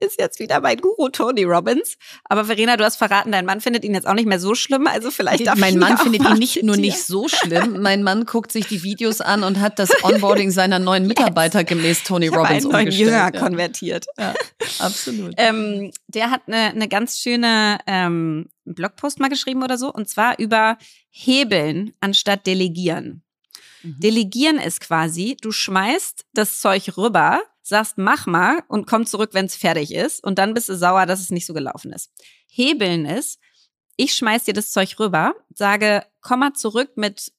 [0.00, 1.96] ist jetzt wieder mein Guru Tony Robbins.
[2.24, 4.86] Aber Verena, du hast verraten, dein Mann findet ihn jetzt auch nicht mehr so schlimm.
[4.86, 7.80] Also vielleicht darf Mein Mann findet ihn nicht nur nicht so schlimm.
[7.80, 11.68] Mein Mann guckt sich die Videos an und hat das Onboarding seiner neuen Mitarbeiter yes.
[11.68, 13.30] gemäß Tony ich Robbins einen neuen Jünger ja.
[13.30, 14.06] konvertiert.
[14.18, 14.34] Ja,
[14.78, 15.34] absolut.
[15.38, 19.92] ähm, der hat eine, eine ganz schöne ähm, Blogpost mal geschrieben oder so.
[19.92, 20.76] Und zwar über
[21.10, 23.22] Hebeln anstatt Delegieren.
[23.82, 24.00] Mhm.
[24.00, 29.46] Delegieren ist quasi, du schmeißt das Zeug rüber sagst, mach mal und komm zurück, wenn
[29.46, 30.22] es fertig ist.
[30.22, 32.10] Und dann bist du sauer, dass es nicht so gelaufen ist.
[32.46, 33.40] Hebeln ist,
[33.96, 37.32] ich schmeiß dir das Zeug rüber, sage, komm mal zurück mit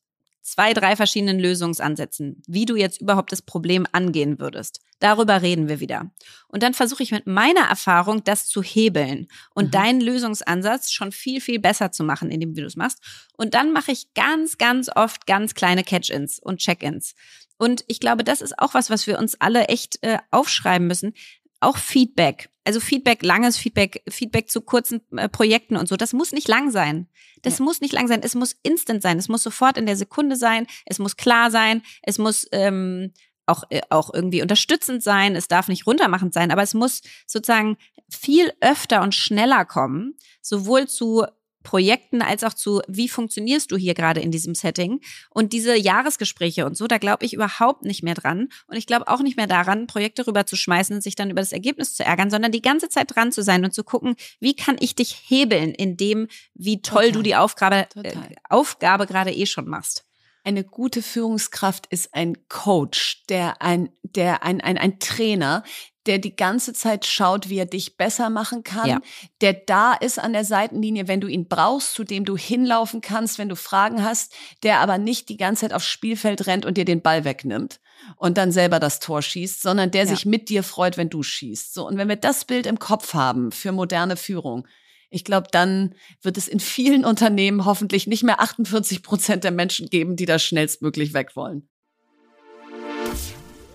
[0.48, 4.80] zwei, drei verschiedenen Lösungsansätzen, wie du jetzt überhaupt das Problem angehen würdest.
[5.00, 6.10] Darüber reden wir wieder.
[6.48, 9.72] Und dann versuche ich mit meiner Erfahrung, das zu hebeln und mhm.
[9.72, 13.00] deinen Lösungsansatz schon viel, viel besser zu machen, indem du es machst.
[13.34, 17.14] Und dann mache ich ganz, ganz oft ganz kleine Catch-ins und Check-ins.
[17.58, 21.14] Und ich glaube, das ist auch was, was wir uns alle echt äh, aufschreiben müssen.
[21.60, 22.49] Auch Feedback.
[22.64, 25.95] Also Feedback, langes Feedback, Feedback zu kurzen äh, Projekten und so.
[25.95, 27.08] Das muss nicht lang sein.
[27.41, 27.66] Das ja.
[27.66, 28.22] muss nicht lang sein.
[28.24, 29.18] Es muss instant sein.
[29.18, 30.68] Es muss sofort in der Sekunde sein.
[30.86, 31.82] Es muss klar sein.
[32.03, 33.14] Es muss ähm,
[33.45, 35.36] auch, äh, auch irgendwie unterstützend sein.
[35.36, 36.51] Es darf nicht runtermachend sein.
[36.51, 37.78] Aber es muss sozusagen
[38.10, 40.16] viel öfter und schneller kommen.
[40.41, 41.26] Sowohl zu
[41.68, 45.01] Projekten als auch zu, wie funktionierst du hier gerade in diesem Setting?
[45.30, 48.47] Und diese Jahresgespräche und so, da glaube ich überhaupt nicht mehr dran.
[48.68, 51.93] Und ich glaube auch nicht mehr daran, Projekte rüberzuschmeißen und sich dann über das Ergebnis
[51.93, 54.95] zu ärgern, sondern die ganze Zeit dran zu sein und zu gucken, wie kann ich
[54.95, 57.11] dich hebeln in dem, wie toll Total.
[57.11, 58.15] du die Aufgabe, äh,
[58.47, 60.07] Aufgabe gerade eh schon machst.
[60.48, 65.62] Eine gute Führungskraft ist ein Coach, der ein, der ein, ein, ein Trainer,
[66.06, 69.02] der die ganze Zeit schaut, wie er dich besser machen kann, ja.
[69.41, 73.39] der da ist an der Seitenlinie, wenn du ihn brauchst, zu dem du hinlaufen kannst,
[73.39, 74.34] wenn du Fragen hast,
[74.64, 77.82] der aber nicht die ganze Zeit aufs Spielfeld rennt und dir den Ball wegnimmt
[78.16, 80.08] und dann selber das Tor schießt, sondern der ja.
[80.08, 81.74] sich mit dir freut, wenn du schießt.
[81.74, 84.66] So und wenn wir das Bild im Kopf haben für moderne Führung,
[85.10, 89.89] ich glaube, dann wird es in vielen Unternehmen hoffentlich nicht mehr 48 Prozent der Menschen
[89.89, 91.70] geben, die das schnellstmöglich weg wollen.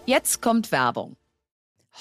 [0.04, 1.16] Jetzt kommt Werbung.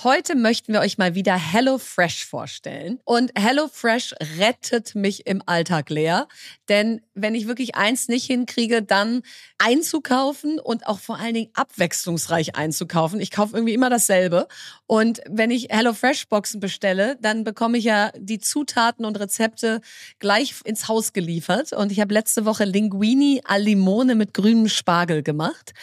[0.04, 3.00] Heute möchten wir euch mal wieder HelloFresh vorstellen.
[3.04, 6.28] Und HelloFresh rettet mich im Alltag leer.
[6.70, 9.22] Denn wenn ich wirklich eins nicht hinkriege, dann
[9.58, 13.20] einzukaufen und auch vor allen Dingen abwechslungsreich einzukaufen.
[13.20, 14.48] Ich kaufe irgendwie immer dasselbe.
[14.88, 19.82] Und wenn ich HelloFresh-Boxen bestelle, dann bekomme ich ja die Zutaten und Rezepte
[20.20, 21.74] gleich ins Haus geliefert.
[21.74, 25.74] Und ich habe letzte Woche Linguini al Limone mit grünem Spargel gemacht.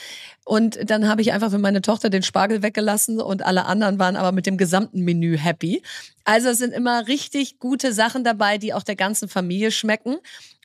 [0.49, 4.17] Und dann habe ich einfach für meine Tochter den Spargel weggelassen und alle anderen waren
[4.17, 5.83] aber mit dem gesamten Menü happy.
[6.25, 10.17] Also es sind immer richtig gute Sachen dabei, die auch der ganzen Familie schmecken.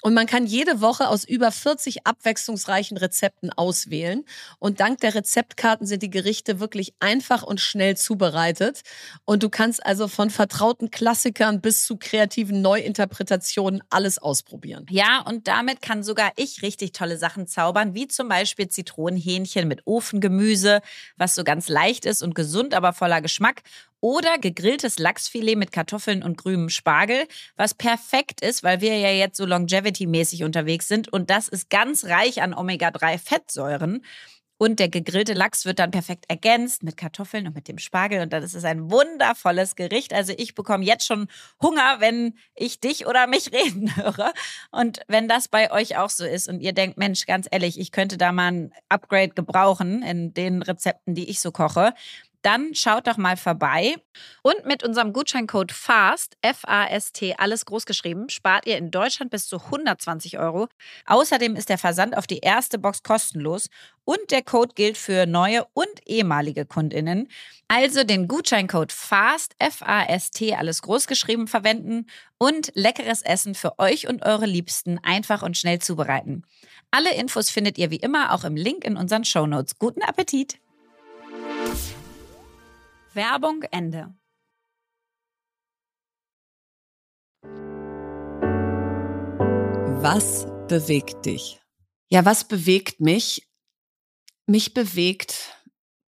[0.03, 4.25] Und man kann jede Woche aus über 40 abwechslungsreichen Rezepten auswählen.
[4.59, 8.81] Und dank der Rezeptkarten sind die Gerichte wirklich einfach und schnell zubereitet.
[9.23, 14.85] Und du kannst also von vertrauten Klassikern bis zu kreativen Neuinterpretationen alles ausprobieren.
[14.89, 19.87] Ja, und damit kann sogar ich richtig tolle Sachen zaubern, wie zum Beispiel Zitronenhähnchen mit
[19.87, 20.81] Ofengemüse,
[21.15, 23.61] was so ganz leicht ist und gesund, aber voller Geschmack
[24.03, 27.25] oder gegrilltes Lachsfilet mit Kartoffeln und grünem Spargel,
[27.55, 32.03] was perfekt ist, weil wir ja jetzt so longevity-mäßig unterwegs sind und das ist ganz
[32.03, 34.03] reich an Omega-3-Fettsäuren.
[34.57, 38.21] Und der gegrillte Lachs wird dann perfekt ergänzt mit Kartoffeln und mit dem Spargel.
[38.21, 40.13] Und dann ist es ein wundervolles Gericht.
[40.13, 41.27] Also ich bekomme jetzt schon
[41.61, 44.31] Hunger, wenn ich dich oder mich reden höre.
[44.71, 47.91] Und wenn das bei euch auch so ist und ihr denkt, Mensch, ganz ehrlich, ich
[47.91, 51.93] könnte da mal ein Upgrade gebrauchen in den Rezepten, die ich so koche,
[52.43, 53.95] dann schaut doch mal vorbei.
[54.43, 60.37] Und mit unserem Gutscheincode FAST, F-A-S-T, alles großgeschrieben, spart ihr in Deutschland bis zu 120
[60.37, 60.67] Euro.
[61.05, 63.69] Außerdem ist der Versand auf die erste Box kostenlos
[64.05, 67.29] und der Code gilt für neue und ehemalige KundInnen.
[67.67, 74.45] Also den Gutscheincode FAST, F-A-S-T, alles großgeschrieben verwenden und leckeres Essen für euch und eure
[74.45, 76.43] Liebsten einfach und schnell zubereiten.
[76.91, 79.79] Alle Infos findet ihr wie immer auch im Link in unseren Shownotes.
[79.79, 80.62] Guten Appetit!
[83.15, 84.15] Werbung Ende.
[90.01, 91.61] Was bewegt dich?
[92.09, 93.47] Ja, was bewegt mich?
[94.45, 95.55] Mich bewegt,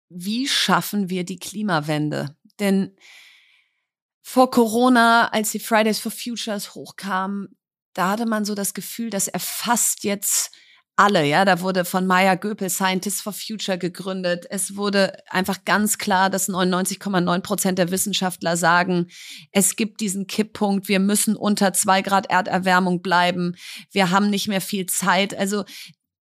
[0.09, 2.35] wie schaffen wir die Klimawende?
[2.59, 2.95] Denn
[4.21, 7.57] vor Corona, als die Fridays for Futures hochkamen,
[7.93, 10.53] da hatte man so das Gefühl, das erfasst jetzt
[10.97, 14.47] alle, ja, da wurde von Maya Göpel Scientists for Future gegründet.
[14.49, 19.07] Es wurde einfach ganz klar, dass 99,9 Prozent der Wissenschaftler sagen,
[19.51, 23.55] es gibt diesen Kipppunkt, wir müssen unter zwei Grad Erderwärmung bleiben,
[23.91, 25.37] wir haben nicht mehr viel Zeit.
[25.37, 25.65] Also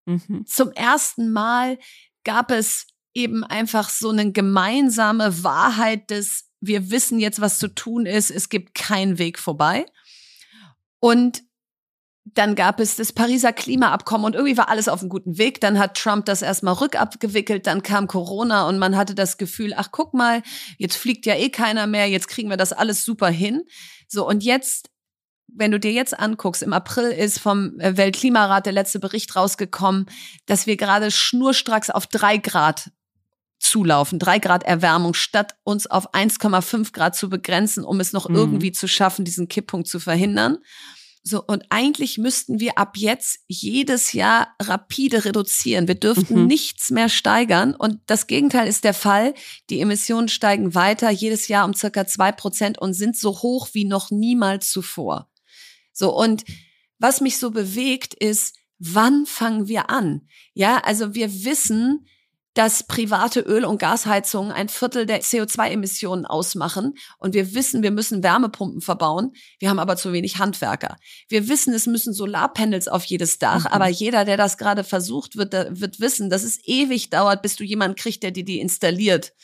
[0.04, 0.44] mhm.
[0.46, 1.78] zum ersten Mal
[2.24, 8.04] gab es eben einfach so eine gemeinsame Wahrheit des, wir wissen jetzt, was zu tun
[8.04, 9.86] ist, es gibt keinen Weg vorbei.
[11.00, 11.45] Und
[12.34, 15.60] dann gab es das Pariser Klimaabkommen und irgendwie war alles auf einem guten Weg.
[15.60, 19.90] Dann hat Trump das erstmal rückabgewickelt, dann kam Corona und man hatte das Gefühl, ach
[19.92, 20.42] guck mal,
[20.76, 23.62] jetzt fliegt ja eh keiner mehr, jetzt kriegen wir das alles super hin.
[24.08, 24.90] So und jetzt
[25.58, 30.06] wenn du dir jetzt anguckst, im April ist vom äh, Weltklimarat der letzte Bericht rausgekommen,
[30.44, 32.90] dass wir gerade schnurstracks auf drei Grad
[33.58, 38.36] zulaufen, drei Grad Erwärmung, statt uns auf 1,5 Grad zu begrenzen, um es noch mhm.
[38.36, 40.58] irgendwie zu schaffen, diesen Kipppunkt zu verhindern.
[41.28, 45.88] So, und eigentlich müssten wir ab jetzt jedes Jahr rapide reduzieren.
[45.88, 46.46] Wir dürften mhm.
[46.46, 47.74] nichts mehr steigern.
[47.74, 49.34] Und das Gegenteil ist der Fall.
[49.68, 53.84] Die Emissionen steigen weiter jedes Jahr um circa zwei Prozent und sind so hoch wie
[53.84, 55.28] noch niemals zuvor.
[55.92, 56.44] So, und
[57.00, 60.28] was mich so bewegt ist, wann fangen wir an?
[60.54, 62.06] Ja, also wir wissen,
[62.56, 66.94] dass private Öl- und Gasheizungen ein Viertel der CO2-Emissionen ausmachen.
[67.18, 69.32] Und wir wissen, wir müssen Wärmepumpen verbauen.
[69.58, 70.96] Wir haben aber zu wenig Handwerker.
[71.28, 73.64] Wir wissen, es müssen Solarpanels auf jedes Dach.
[73.64, 73.72] Mhm.
[73.72, 77.64] Aber jeder, der das gerade versucht, wird, wird wissen, dass es ewig dauert, bis du
[77.64, 79.34] jemanden kriegst, der dir die installiert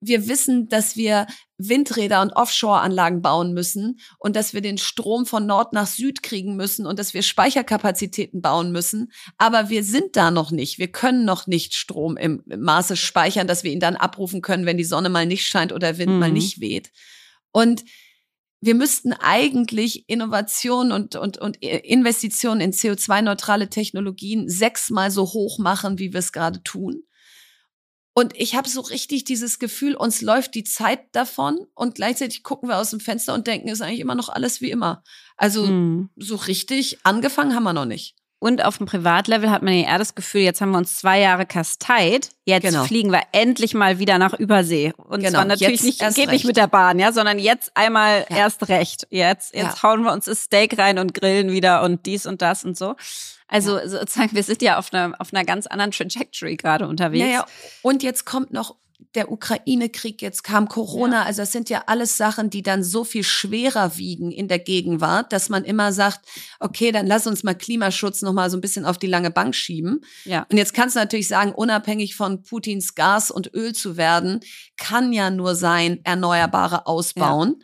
[0.00, 1.26] wir wissen, dass wir
[1.58, 6.56] Windräder und Offshore-Anlagen bauen müssen und dass wir den Strom von Nord nach Süd kriegen
[6.56, 9.12] müssen und dass wir Speicherkapazitäten bauen müssen.
[9.36, 10.78] Aber wir sind da noch nicht.
[10.78, 14.78] Wir können noch nicht Strom im Maße speichern, dass wir ihn dann abrufen können, wenn
[14.78, 16.18] die Sonne mal nicht scheint oder Wind mhm.
[16.18, 16.90] mal nicht weht.
[17.52, 17.84] Und
[18.62, 25.98] wir müssten eigentlich Innovation und, und, und Investitionen in CO2-neutrale Technologien sechsmal so hoch machen,
[25.98, 27.02] wie wir es gerade tun.
[28.20, 32.68] Und ich habe so richtig dieses Gefühl, uns läuft die Zeit davon und gleichzeitig gucken
[32.68, 35.02] wir aus dem Fenster und denken, ist eigentlich immer noch alles wie immer.
[35.38, 36.10] Also mhm.
[36.16, 38.19] so richtig angefangen haben wir noch nicht.
[38.42, 41.20] Und auf dem Privatlevel hat man ja eher das Gefühl, jetzt haben wir uns zwei
[41.20, 42.84] Jahre kasteit, jetzt genau.
[42.84, 44.94] fliegen wir endlich mal wieder nach Übersee.
[44.96, 45.32] Und genau.
[45.32, 46.30] zwar natürlich nicht, geht recht.
[46.30, 48.36] nicht mit der Bahn, ja, sondern jetzt einmal ja.
[48.36, 49.06] erst recht.
[49.10, 49.82] Jetzt, jetzt ja.
[49.82, 52.96] hauen wir uns das Steak rein und grillen wieder und dies und das und so.
[53.46, 53.86] Also ja.
[53.86, 57.26] sozusagen, wir sind ja auf einer, auf einer ganz anderen Trajectory gerade unterwegs.
[57.26, 57.44] Naja,
[57.82, 58.74] und jetzt kommt noch
[59.14, 61.22] der Ukraine-Krieg, jetzt kam Corona, Ja.
[61.24, 65.32] also das sind ja alles Sachen, die dann so viel schwerer wiegen in der Gegenwart,
[65.32, 66.20] dass man immer sagt,
[66.60, 69.54] okay, dann lass uns mal Klimaschutz noch mal so ein bisschen auf die lange Bank
[69.54, 70.00] schieben.
[70.24, 70.46] Ja.
[70.50, 74.40] Und jetzt kannst du natürlich sagen, unabhängig von Putins Gas und Öl zu werden,
[74.76, 77.62] kann ja nur sein, Erneuerbare ausbauen,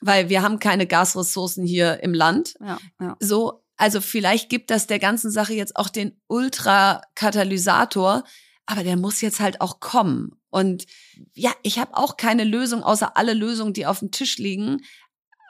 [0.00, 2.54] weil wir haben keine Gasressourcen hier im Land.
[2.60, 3.16] Ja, ja.
[3.20, 8.24] So, also vielleicht gibt das der ganzen Sache jetzt auch den Ultrakatalysator,
[8.66, 10.36] aber der muss jetzt halt auch kommen.
[10.52, 10.84] Und
[11.32, 14.82] ja, ich habe auch keine Lösung außer alle Lösungen, die auf dem Tisch liegen.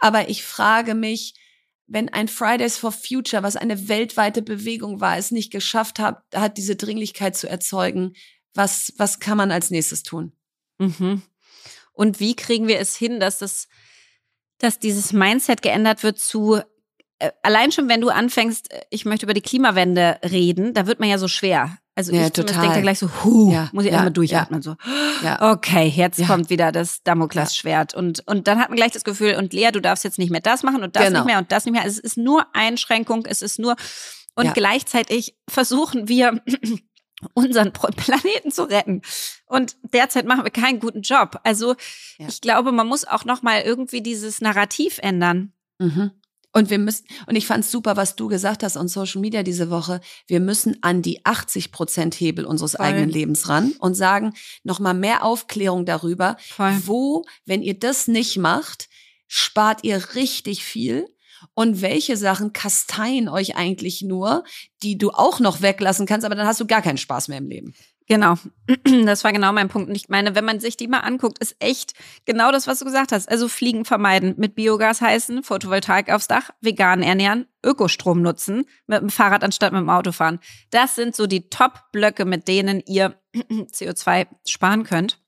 [0.00, 1.34] Aber ich frage mich,
[1.88, 6.56] wenn ein Fridays for Future, was eine weltweite Bewegung war, es nicht geschafft hat, hat
[6.56, 8.14] diese Dringlichkeit zu erzeugen,
[8.54, 10.32] was, was kann man als nächstes tun?
[10.78, 11.22] Mhm.
[11.92, 13.66] Und wie kriegen wir es hin, dass das,
[14.58, 16.60] dass dieses Mindset geändert wird zu
[17.18, 21.00] äh, allein schon, wenn du anfängst, äh, ich möchte über die Klimawende reden, da wird
[21.00, 21.76] man ja so schwer.
[21.94, 22.60] Also Ja, ich total.
[22.62, 24.62] denke da gleich so, huh, Ja, muss ich ja, erstmal durchatmen.
[24.62, 24.76] So,
[25.22, 25.52] Ja.
[25.52, 26.26] okay, jetzt Ja.
[26.26, 27.92] kommt wieder das Damoklesschwert.
[27.94, 30.40] Und, und dann hat man gleich das Gefühl, und Lea, du darfst jetzt nicht mehr
[30.40, 31.18] das machen und das Genau.
[31.20, 31.84] nicht mehr und das nicht mehr.
[31.84, 33.76] Es ist nur Einschränkung, es ist nur.
[34.34, 34.52] Und Ja.
[34.52, 36.40] gleichzeitig versuchen wir,
[37.34, 39.02] unseren Planeten zu retten.
[39.46, 41.40] Und derzeit machen wir keinen guten Job.
[41.44, 41.76] Also
[42.18, 42.26] Ja.
[42.28, 45.52] ich glaube, man muss auch noch mal irgendwie dieses Narrativ ändern.
[45.78, 46.10] Mhm.
[46.52, 49.70] Und wir müssen, und ich fand's super, was du gesagt hast on Social Media diese
[49.70, 50.00] Woche.
[50.26, 52.86] Wir müssen an die 80 Prozent Hebel unseres Voll.
[52.86, 56.76] eigenen Lebens ran und sagen, nochmal mehr Aufklärung darüber, Voll.
[56.84, 58.88] wo, wenn ihr das nicht macht,
[59.28, 61.08] spart ihr richtig viel.
[61.54, 64.44] Und welche Sachen kasteien euch eigentlich nur,
[64.84, 67.48] die du auch noch weglassen kannst, aber dann hast du gar keinen Spaß mehr im
[67.48, 67.74] Leben.
[68.12, 68.34] Genau.
[69.04, 69.88] Das war genau mein Punkt.
[69.88, 71.94] Und ich meine, wenn man sich die mal anguckt, ist echt
[72.26, 73.28] genau das, was du gesagt hast.
[73.28, 79.10] Also Fliegen vermeiden, mit Biogas heißen, Photovoltaik aufs Dach, vegan ernähren, Ökostrom nutzen, mit dem
[79.10, 80.40] Fahrrad anstatt mit dem Auto fahren.
[80.70, 85.18] Das sind so die Top-Blöcke, mit denen ihr CO2 sparen könnt.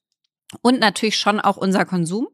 [0.63, 2.29] Und natürlich schon auch unser Konsum.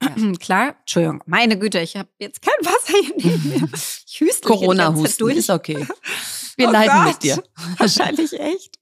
[0.40, 3.68] Klar, Entschuldigung, meine Güte, ich habe jetzt kein Wasser hier neben mir.
[4.18, 5.86] Ich Zeit Corona-Husten ist okay.
[6.56, 7.06] Wir Oh leiden Gott.
[7.06, 7.42] mit dir.
[7.78, 8.78] Wahrscheinlich echt.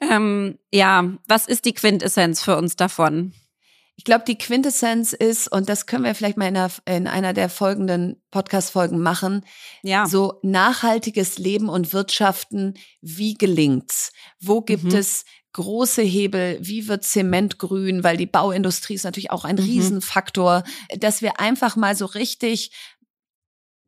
[0.00, 3.32] Ähm, ja, was ist die Quintessenz für uns davon?
[3.98, 7.32] Ich glaube, die Quintessenz ist, und das können wir vielleicht mal in einer, in einer
[7.32, 9.42] der folgenden Podcast-Folgen machen,
[9.82, 14.12] Ja, so nachhaltiges Leben und Wirtschaften, wie gelingt's?
[14.38, 14.94] Wo gibt Mhm.
[14.96, 15.24] es
[15.54, 16.58] große Hebel?
[16.60, 18.04] Wie wird Zement grün?
[18.04, 19.62] Weil die Bauindustrie ist natürlich auch ein Mhm.
[19.62, 20.64] Riesenfaktor,
[20.98, 22.72] dass wir einfach mal so richtig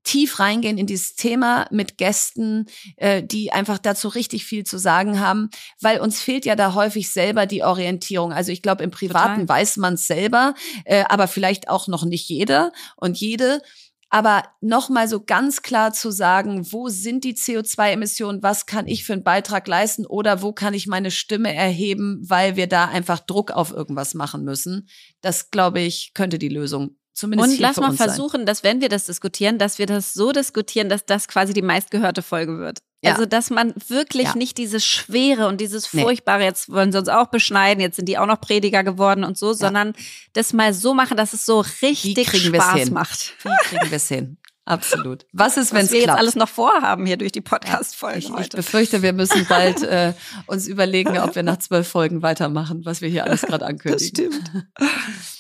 [0.09, 2.65] tief reingehen in dieses Thema mit Gästen,
[2.97, 5.51] äh, die einfach dazu richtig viel zu sagen haben,
[5.83, 8.33] weil uns fehlt ja da häufig selber die Orientierung.
[8.33, 9.49] Also ich glaube, im Privaten Total.
[9.61, 10.55] weiß man es selber,
[10.87, 13.61] äh, aber vielleicht auch noch nicht jeder und jede.
[14.09, 19.13] Aber nochmal so ganz klar zu sagen, wo sind die CO2-Emissionen, was kann ich für
[19.13, 23.51] einen Beitrag leisten oder wo kann ich meine Stimme erheben, weil wir da einfach Druck
[23.51, 24.89] auf irgendwas machen müssen.
[25.21, 28.09] Das, glaube ich, könnte die Lösung zumindest und lass mal uns sein.
[28.09, 31.63] versuchen, dass wenn wir das diskutieren, dass wir das so diskutieren, dass das quasi die
[31.63, 32.79] meistgehörte Folge wird.
[33.03, 33.13] Ja.
[33.13, 34.35] Also, dass man wirklich Ja.
[34.37, 36.03] nicht dieses Schwere und dieses Nee.
[36.03, 39.39] Furchtbare, jetzt wollen sie uns auch beschneiden, jetzt sind die auch noch Prediger geworden und
[39.39, 39.93] so, sondern
[40.33, 43.35] das mal so machen, dass es so richtig Spaß macht.
[43.45, 44.37] Wie kriegen wir es hin?
[44.65, 45.25] Absolut.
[45.33, 46.19] Was ist, wenn es wir jetzt klappt?
[46.19, 50.13] alles noch vorhaben hier durch die Podcast-Folgen ich, ich befürchte, wir müssen bald äh,
[50.47, 54.31] uns überlegen, ob wir nach zwölf Folgen weitermachen, was wir hier alles gerade ankündigen.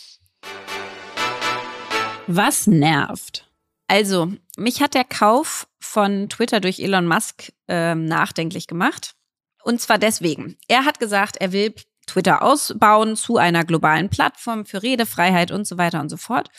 [2.30, 3.50] Was nervt?
[3.86, 9.14] Also, mich hat der Kauf von Twitter durch Elon Musk ähm, nachdenklich gemacht.
[9.62, 10.58] Und zwar deswegen.
[10.68, 11.74] Er hat gesagt, er will
[12.06, 16.50] Twitter ausbauen zu einer globalen Plattform für Redefreiheit und so weiter und so fort.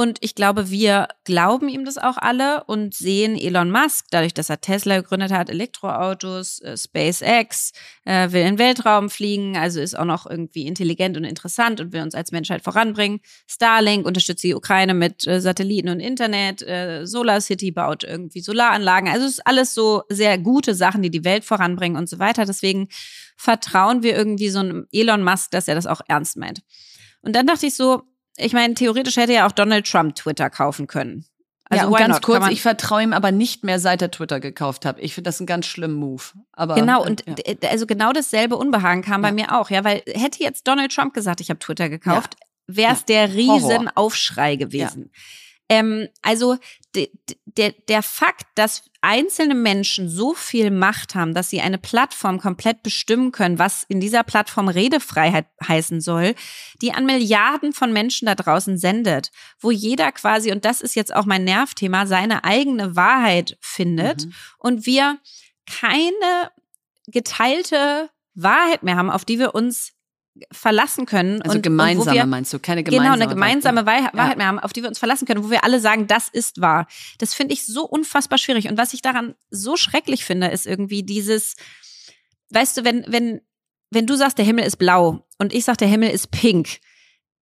[0.00, 4.48] Und ich glaube, wir glauben ihm das auch alle und sehen Elon Musk, dadurch, dass
[4.48, 7.72] er Tesla gegründet hat, Elektroautos, äh, SpaceX,
[8.04, 11.92] äh, will in den Weltraum fliegen, also ist auch noch irgendwie intelligent und interessant und
[11.92, 13.18] will uns als Menschheit voranbringen.
[13.48, 19.10] Starlink unterstützt die Ukraine mit äh, Satelliten und Internet, äh, Solar City baut irgendwie Solaranlagen.
[19.10, 22.44] Also es ist alles so sehr gute Sachen, die die Welt voranbringen und so weiter.
[22.44, 22.86] Deswegen
[23.36, 26.62] vertrauen wir irgendwie so einem Elon Musk, dass er das auch ernst meint.
[27.20, 28.04] Und dann dachte ich so,
[28.38, 31.24] ich meine, theoretisch hätte ja auch Donald Trump Twitter kaufen können.
[31.70, 32.22] Also ja, und ganz not?
[32.22, 34.96] Kurz, ich vertraue ihm aber nicht mehr, seit er Twitter gekauft hat.
[35.00, 36.22] Ich finde das einen ganz schlimmen Move.
[36.52, 37.68] Aber, Genau, äh, und ja.
[37.68, 39.34] also genau dasselbe Unbehagen kam bei Ja.
[39.34, 42.36] mir auch, ja, weil hätte jetzt Donald Trump gesagt, ich habe Twitter gekauft,
[42.66, 45.10] wäre es der riesen Aufschrei gewesen.
[45.68, 46.56] Ähm, also
[46.94, 52.82] der, der Fakt, dass einzelne Menschen so viel Macht haben, dass sie eine Plattform komplett
[52.82, 56.34] bestimmen können, was in dieser Plattform Redefreiheit heißen soll,
[56.82, 59.30] die an Milliarden von Menschen da draußen sendet,
[59.60, 64.34] wo jeder quasi, und das ist jetzt auch mein Nervthema, seine eigene Wahrheit findet Mhm.
[64.58, 65.18] und wir
[65.66, 66.50] keine
[67.06, 69.92] geteilte Wahrheit mehr haben, auf die wir uns
[70.52, 71.42] verlassen können.
[71.42, 74.34] Also und, gemeinsame und wir, meinst du, keine gemeinsame Genau, eine gemeinsame Wahrheit, Ja.
[74.36, 76.86] mehr haben, auf die wir uns verlassen können, wo wir alle sagen, das ist wahr.
[77.18, 78.68] Das finde ich so unfassbar schwierig.
[78.68, 81.56] Und was ich daran so schrecklich finde, ist irgendwie dieses,
[82.50, 83.40] weißt du, wenn, wenn,
[83.90, 86.78] wenn du sagst, der Himmel ist blau und ich sag, der Himmel ist pink,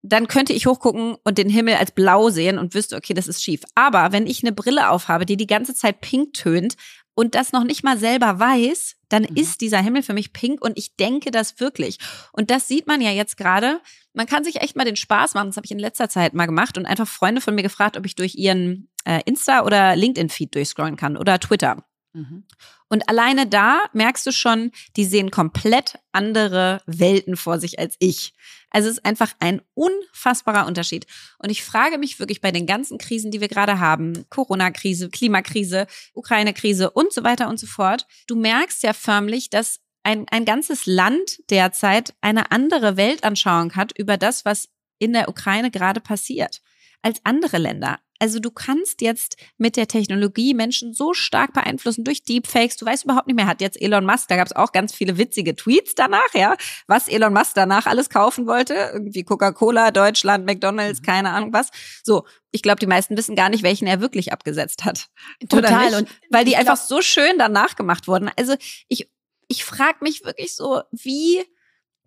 [0.02, 3.42] dann könnte ich hochgucken und den Himmel als blau sehen und wüsste, okay, das ist
[3.42, 3.62] schief.
[3.74, 6.76] Aber wenn ich eine Brille aufhabe, die die ganze Zeit pink tönt
[7.16, 9.36] und das noch nicht mal selber weiß, dann Mhm.
[9.36, 11.98] ist dieser Himmel für mich pink und ich denke das wirklich.
[12.32, 13.80] Und das sieht man ja jetzt gerade.
[14.12, 15.48] Man kann sich echt mal den Spaß machen.
[15.48, 18.04] Das habe ich in letzter Zeit mal gemacht und einfach Freunde von mir gefragt, ob
[18.06, 21.85] ich durch ihren äh, Insta- oder LinkedIn-Feed durchscrollen kann oder Twitter.
[22.16, 22.44] Mhm.
[22.88, 28.32] Und alleine da merkst du schon, die sehen komplett andere Welten vor sich als ich.
[28.70, 31.06] Also es ist einfach ein unfassbarer Unterschied.
[31.38, 35.86] Und ich frage mich wirklich bei den ganzen Krisen, die wir gerade haben, Corona-Krise, Klimakrise,
[36.14, 40.86] Ukraine-Krise und so weiter und so fort, du merkst ja förmlich, dass ein, ein ganzes
[40.86, 46.62] Land derzeit eine andere Weltanschauung hat über das, was in der Ukraine gerade passiert,
[47.02, 47.98] als andere Länder.
[48.18, 52.76] Also du kannst jetzt mit der Technologie Menschen so stark beeinflussen durch Deepfakes.
[52.76, 55.18] Du weißt überhaupt nicht mehr, hat jetzt Elon Musk, da gab es auch ganz viele
[55.18, 56.56] witzige Tweets danach, ja,
[56.86, 58.74] was Elon Musk danach alles kaufen wollte.
[58.92, 61.70] Irgendwie Coca-Cola, Deutschland, McDonalds, keine Ahnung was.
[62.02, 65.08] So, ich glaube, die meisten wissen gar nicht, welchen er wirklich abgesetzt hat.
[65.48, 65.94] Total.
[65.94, 68.30] Und Weil die einfach so schön danach gemacht wurden.
[68.36, 68.54] Also
[68.88, 69.10] ich,
[69.48, 71.44] ich frage mich wirklich so, wie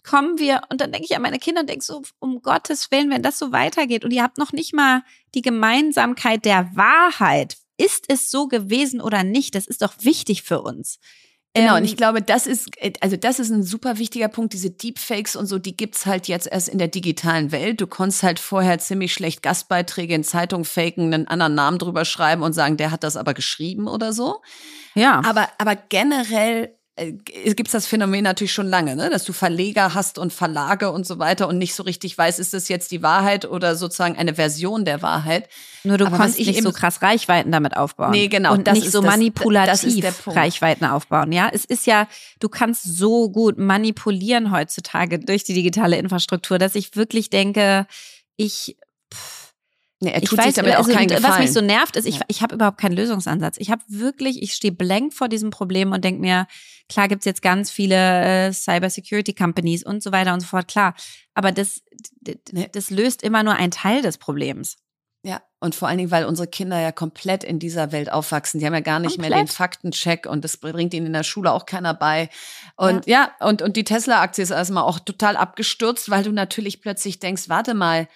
[0.10, 3.12] kommen wir, und dann denke ich an meine Kinder und denke so, um Gottes Willen,
[3.12, 5.04] wenn das so weitergeht und ihr habt noch nicht mal
[5.36, 7.58] die Gemeinsamkeit der Wahrheit.
[7.78, 9.54] Ist es so gewesen oder nicht?
[9.54, 10.98] Das ist doch wichtig für uns.
[11.54, 12.70] Genau, Ähm, und ich glaube, das ist,
[13.02, 14.54] also das ist ein super wichtiger Punkt.
[14.54, 17.80] Diese Deepfakes und so, die gibt's halt jetzt erst in der digitalen Welt.
[17.80, 22.42] Du konntest halt vorher ziemlich schlecht Gastbeiträge in Zeitungen faken, einen anderen Namen drüber schreiben
[22.42, 24.42] und sagen, der hat das aber geschrieben oder so.
[24.96, 25.22] Ja.
[25.24, 29.10] Aber, aber generell äh, gibt's das Phänomen natürlich schon lange, ne?
[29.10, 32.54] dass du Verleger hast und Verlage und so weiter und nicht so richtig weißt, ist
[32.54, 35.48] das jetzt die Wahrheit oder sozusagen eine Version der Wahrheit.
[35.84, 38.12] Nur du aber was konntest ich nicht so krass Reichweiten damit aufbauen.
[38.12, 40.28] Nee, genau, Und das nicht ist so das- manipulativ das.
[40.36, 41.32] Reichweiten aufbauen.
[41.32, 42.08] Ja, es ist ja,
[42.40, 47.88] du kannst so gut manipulieren heutzutage durch die digitale Infrastruktur, dass ich wirklich denke,
[48.36, 48.76] ich
[50.02, 51.42] Nee, er ich tut weiß, sich damit also, auch keinen was Gefallen.
[51.42, 52.22] mich so nervt, ist, ich, Ja.
[52.30, 53.58] ich habe überhaupt keinen Lösungsansatz.
[53.60, 56.48] Ich habe wirklich, ich stehe blank vor diesem Problem und denke mir,
[56.90, 60.96] klar gibt's jetzt ganz viele äh, Cyber-Security-Companies und so weiter und so fort, klar.
[61.34, 61.82] Aber das,
[62.74, 64.78] das löst immer nur einen Teil des Problems.
[65.22, 68.60] Ja, und vor allen Dingen, weil unsere Kinder ja komplett in dieser Welt aufwachsen.
[68.60, 69.56] Die haben ja gar nicht mehr den Komplett.
[69.56, 72.30] Faktencheck und das bringt ihnen in der Schule auch keiner bei.
[72.78, 77.20] Und ja, und, und die Tesla-Aktie ist erstmal auch total abgestürzt, weil du natürlich plötzlich
[77.20, 78.08] denkst, warte mal,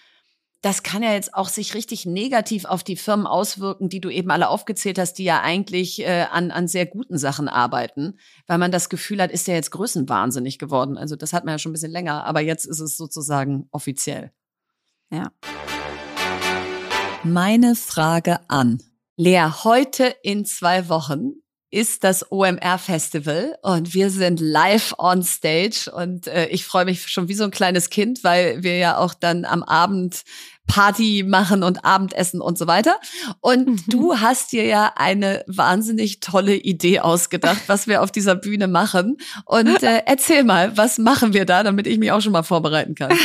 [0.64, 4.32] das kann ja jetzt auch sich richtig negativ auf die Firmen auswirken, die du eben
[4.32, 8.72] alle aufgezählt hast, die ja eigentlich äh, an, an sehr guten Sachen arbeiten, weil man
[8.72, 10.98] das Gefühl hat, ist der jetzt größenwahnsinnig geworden.
[10.98, 14.32] Also das hat man ja schon ein bisschen länger, aber jetzt ist es sozusagen offiziell.
[15.12, 15.34] Ja.
[17.26, 18.82] Meine Frage an.
[19.18, 21.44] Lea, heute in zwei Wochen
[21.74, 27.28] ist das OMR-Festival und wir sind live on stage und äh, ich freue mich schon
[27.28, 30.22] wie so ein kleines Kind, weil wir ja auch dann am Abend
[30.68, 32.96] Party machen und Abendessen und so weiter.
[33.42, 33.84] Und Mhm.
[33.88, 39.18] du hast dir ja eine wahnsinnig tolle Idee ausgedacht, was wir auf dieser Bühne machen.
[39.46, 42.96] Und äh, erzähl mal, was machen wir da, damit ich mich auch schon mal vorbereiten
[42.96, 43.12] kann.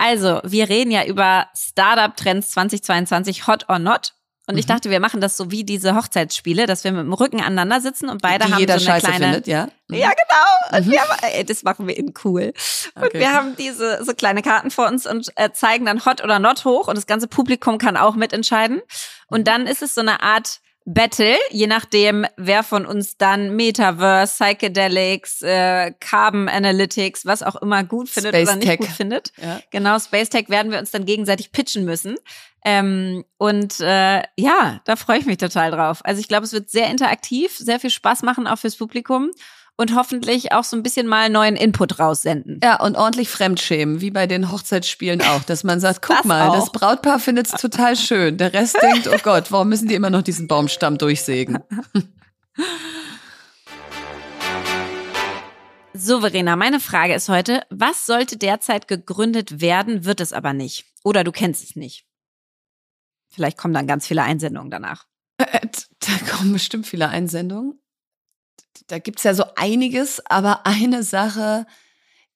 [0.00, 4.12] Also, wir reden ja über Startup-Trends 2022, hot or not.
[4.48, 4.68] Und ich Mhm.
[4.68, 8.08] dachte, wir machen das so wie diese Hochzeitsspiele, dass wir mit dem Rücken aneinander sitzen
[8.08, 9.24] und beide Die haben jeder so eine Scheiße kleine.
[9.26, 9.68] findet, ja?
[9.88, 9.94] Mhm.
[9.96, 10.78] Ja, genau.
[10.78, 10.90] Und Mhm.
[10.92, 12.52] wir haben, ey, das machen wir in cool.
[12.94, 13.18] Und Okay.
[13.20, 16.64] wir haben diese so kleine Karten vor uns und äh, zeigen dann hot oder not
[16.64, 18.80] hoch und das ganze Publikum kann auch mitentscheiden.
[19.28, 20.60] Und dann ist es so eine Art
[20.90, 27.84] Battle, je nachdem, wer von uns dann Metaverse, Psychedelics, äh, Carbon Analytics, was auch immer
[27.84, 28.78] gut findet Space oder nicht Tech.
[28.78, 29.32] gut findet.
[29.36, 29.60] Ja.
[29.70, 32.16] Genau, Space Tech werden wir uns dann gegenseitig pitchen müssen.
[32.64, 36.00] Ähm, und äh, ja, da freue ich mich total drauf.
[36.04, 39.30] Also ich glaube, es wird sehr interaktiv, sehr viel Spaß machen, auch fürs Publikum
[39.78, 42.60] und hoffentlich auch so ein bisschen mal neuen Input raussenden.
[42.62, 46.50] Ja, und ordentlich fremdschämen, wie bei den Hochzeitsspielen auch, dass man sagt, guck Das mal,
[46.50, 46.72] das auch.
[46.72, 48.36] Brautpaar findet es total schön.
[48.36, 51.58] Der Rest denkt, oh Gott, warum müssen die immer noch diesen Baumstamm durchsägen?
[55.94, 60.84] So, Verena, meine Frage ist heute, was sollte derzeit gegründet werden, wird es aber nicht?
[61.02, 62.06] Oder du kennst es nicht?
[63.28, 65.06] Vielleicht kommen dann ganz viele Einsendungen danach.
[65.38, 65.66] Äh,
[66.00, 67.80] Da kommen bestimmt viele Einsendungen.
[68.86, 71.66] Da gibt's ja so einiges, aber eine Sache,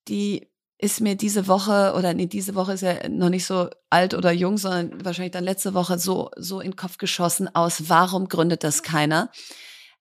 [0.09, 4.15] die ist mir diese Woche, oder nee, diese Woche ist ja noch nicht so alt
[4.15, 8.29] oder jung, sondern wahrscheinlich dann letzte Woche so, so in den Kopf geschossen aus, warum
[8.29, 9.31] gründet das keiner?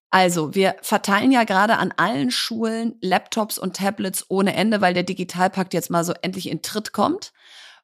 [0.09, 5.03] Also, wir verteilen ja gerade an allen Schulen Laptops und Tablets ohne Ende, weil der
[5.03, 7.31] Digitalpakt jetzt mal so endlich in Tritt kommt.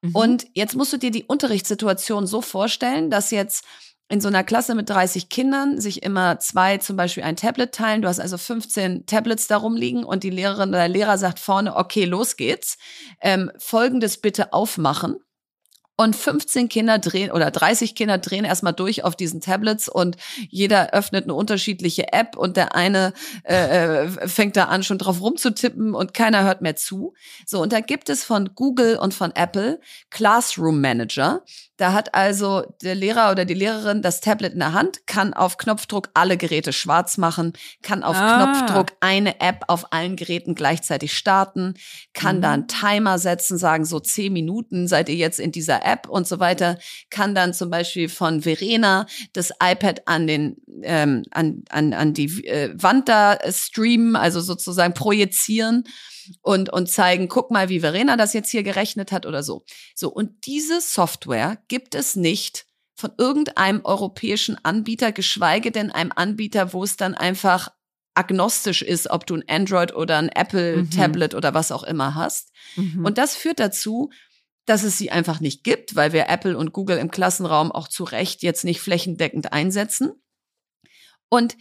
[0.01, 0.15] Mhm.
[0.15, 3.63] Und jetzt musst du dir die Unterrichtssituation so vorstellen, dass jetzt
[4.09, 8.01] in so einer Klasse mit 30 Kindern sich immer zwei zum Beispiel ein Tablet teilen.
[8.01, 11.75] Du hast also 15 Tablets darum liegen und die Lehrerin oder der Lehrer sagt vorne,
[11.75, 12.77] okay, los geht's.
[13.21, 15.17] Ähm, Folgendes bitte aufmachen.
[15.99, 20.15] Und 15 Kinder drehen oder 30 Kinder drehen erstmal durch auf diesen Tablets und
[20.47, 25.19] jeder öffnet eine unterschiedliche App und der eine äh, äh, fängt da an, schon drauf
[25.21, 27.15] rumzutippen und keiner hört mehr zu.
[27.47, 29.79] So, und da gibt es von Google und von Apple
[30.11, 31.43] Classroom Manager.
[31.77, 35.57] Da hat also der Lehrer oder die Lehrerin das Tablet in der Hand, kann auf
[35.57, 37.53] Knopfdruck alle Geräte schwarz machen,
[37.83, 38.43] kann auf ah.
[38.43, 41.75] Knopfdruck eine App auf allen Geräten gleichzeitig starten,
[42.13, 42.41] kann mhm.
[42.41, 46.27] da einen Timer setzen, sagen so zehn Minuten seid ihr jetzt in dieser App und
[46.27, 46.79] so weiter,
[47.11, 52.45] kann dann zum Beispiel von Verena das iPad an den ähm, an, an, an die
[52.47, 55.83] äh, Wand da streamen, also sozusagen projizieren
[56.41, 59.63] und, und zeigen, guck mal, wie Verena das jetzt hier gerechnet hat oder so.
[59.95, 62.65] So, und diese Software gibt es nicht
[62.95, 67.69] von irgendeinem europäischen Anbieter, geschweige denn einem Anbieter, wo es dann einfach
[68.15, 71.37] agnostisch ist, ob du ein Android oder ein Apple-Tablet mhm.
[71.37, 72.51] oder was auch immer hast.
[72.75, 73.05] Mhm.
[73.05, 74.09] Und das führt dazu,
[74.65, 78.03] dass es sie einfach nicht gibt, weil wir Apple und Google im Klassenraum auch zu
[78.03, 80.11] Recht jetzt nicht flächendeckend einsetzen.
[81.29, 81.55] Und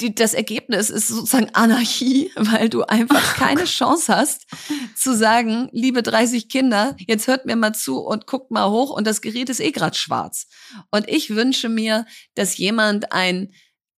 [0.00, 4.46] die, das Ergebnis ist sozusagen Anarchie, weil du einfach keine Chance hast
[4.94, 9.06] zu sagen, liebe 30 Kinder, jetzt hört mir mal zu und guckt mal hoch und
[9.06, 10.48] das Gerät ist eh gerade schwarz.
[10.90, 13.52] Und ich wünsche mir, dass jemand ein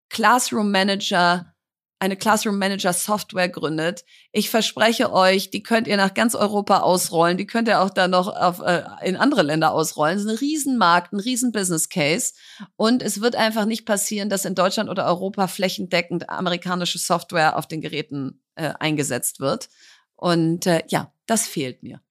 [0.10, 1.54] Classroom Manager
[2.00, 4.06] eine Classroom Manager Software gründet.
[4.32, 7.38] Ich verspreche euch, die könnt ihr nach ganz Europa ausrollen.
[7.38, 10.18] Die könnt ihr auch dann noch auf, äh, in andere Länder ausrollen.
[10.18, 12.34] Es ist ein Riesenmarkt, ein riesen Business Case.
[12.76, 17.68] Und es wird einfach nicht passieren, dass in Deutschland oder Europa flächendeckend amerikanische Software auf
[17.68, 19.70] den Geräten äh, eingesetzt wird.
[20.16, 22.02] Und äh, ja, das fehlt mir.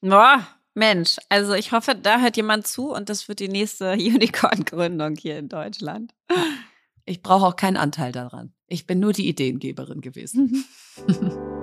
[0.00, 5.16] Boah, Mensch, also ich hoffe, da hört jemand zu und das wird die nächste Unicorn-Gründung
[5.16, 6.14] hier in Deutschland.
[7.08, 8.52] Ich brauche auch keinen Anteil daran.
[8.66, 10.64] Ich bin nur die Ideengeberin gewesen.
[11.06, 11.32] Mhm.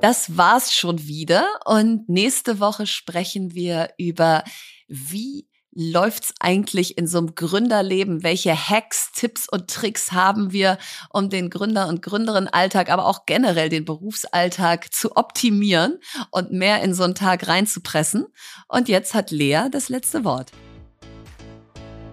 [0.00, 4.42] Das war's schon wieder und nächste Woche sprechen wir über
[4.88, 8.24] wie läuft's eigentlich in so einem Gründerleben?
[8.24, 10.76] Welche Hacks, Tipps und Tricks haben wir,
[11.10, 16.00] um den Gründer- und Gründerinnenalltag, aber auch generell den Berufsalltag zu optimieren
[16.32, 18.26] und mehr in so einen Tag reinzupressen?
[18.66, 20.50] Und jetzt hat Lea das letzte Wort.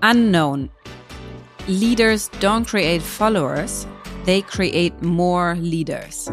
[0.01, 0.69] Unknown
[1.69, 3.85] Leaders don't create followers,
[4.25, 6.27] they create more leaders.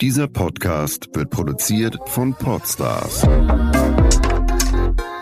[0.00, 3.22] Dieser Podcast wird produziert von Podstars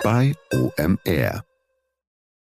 [0.02, 1.45] bei OMR.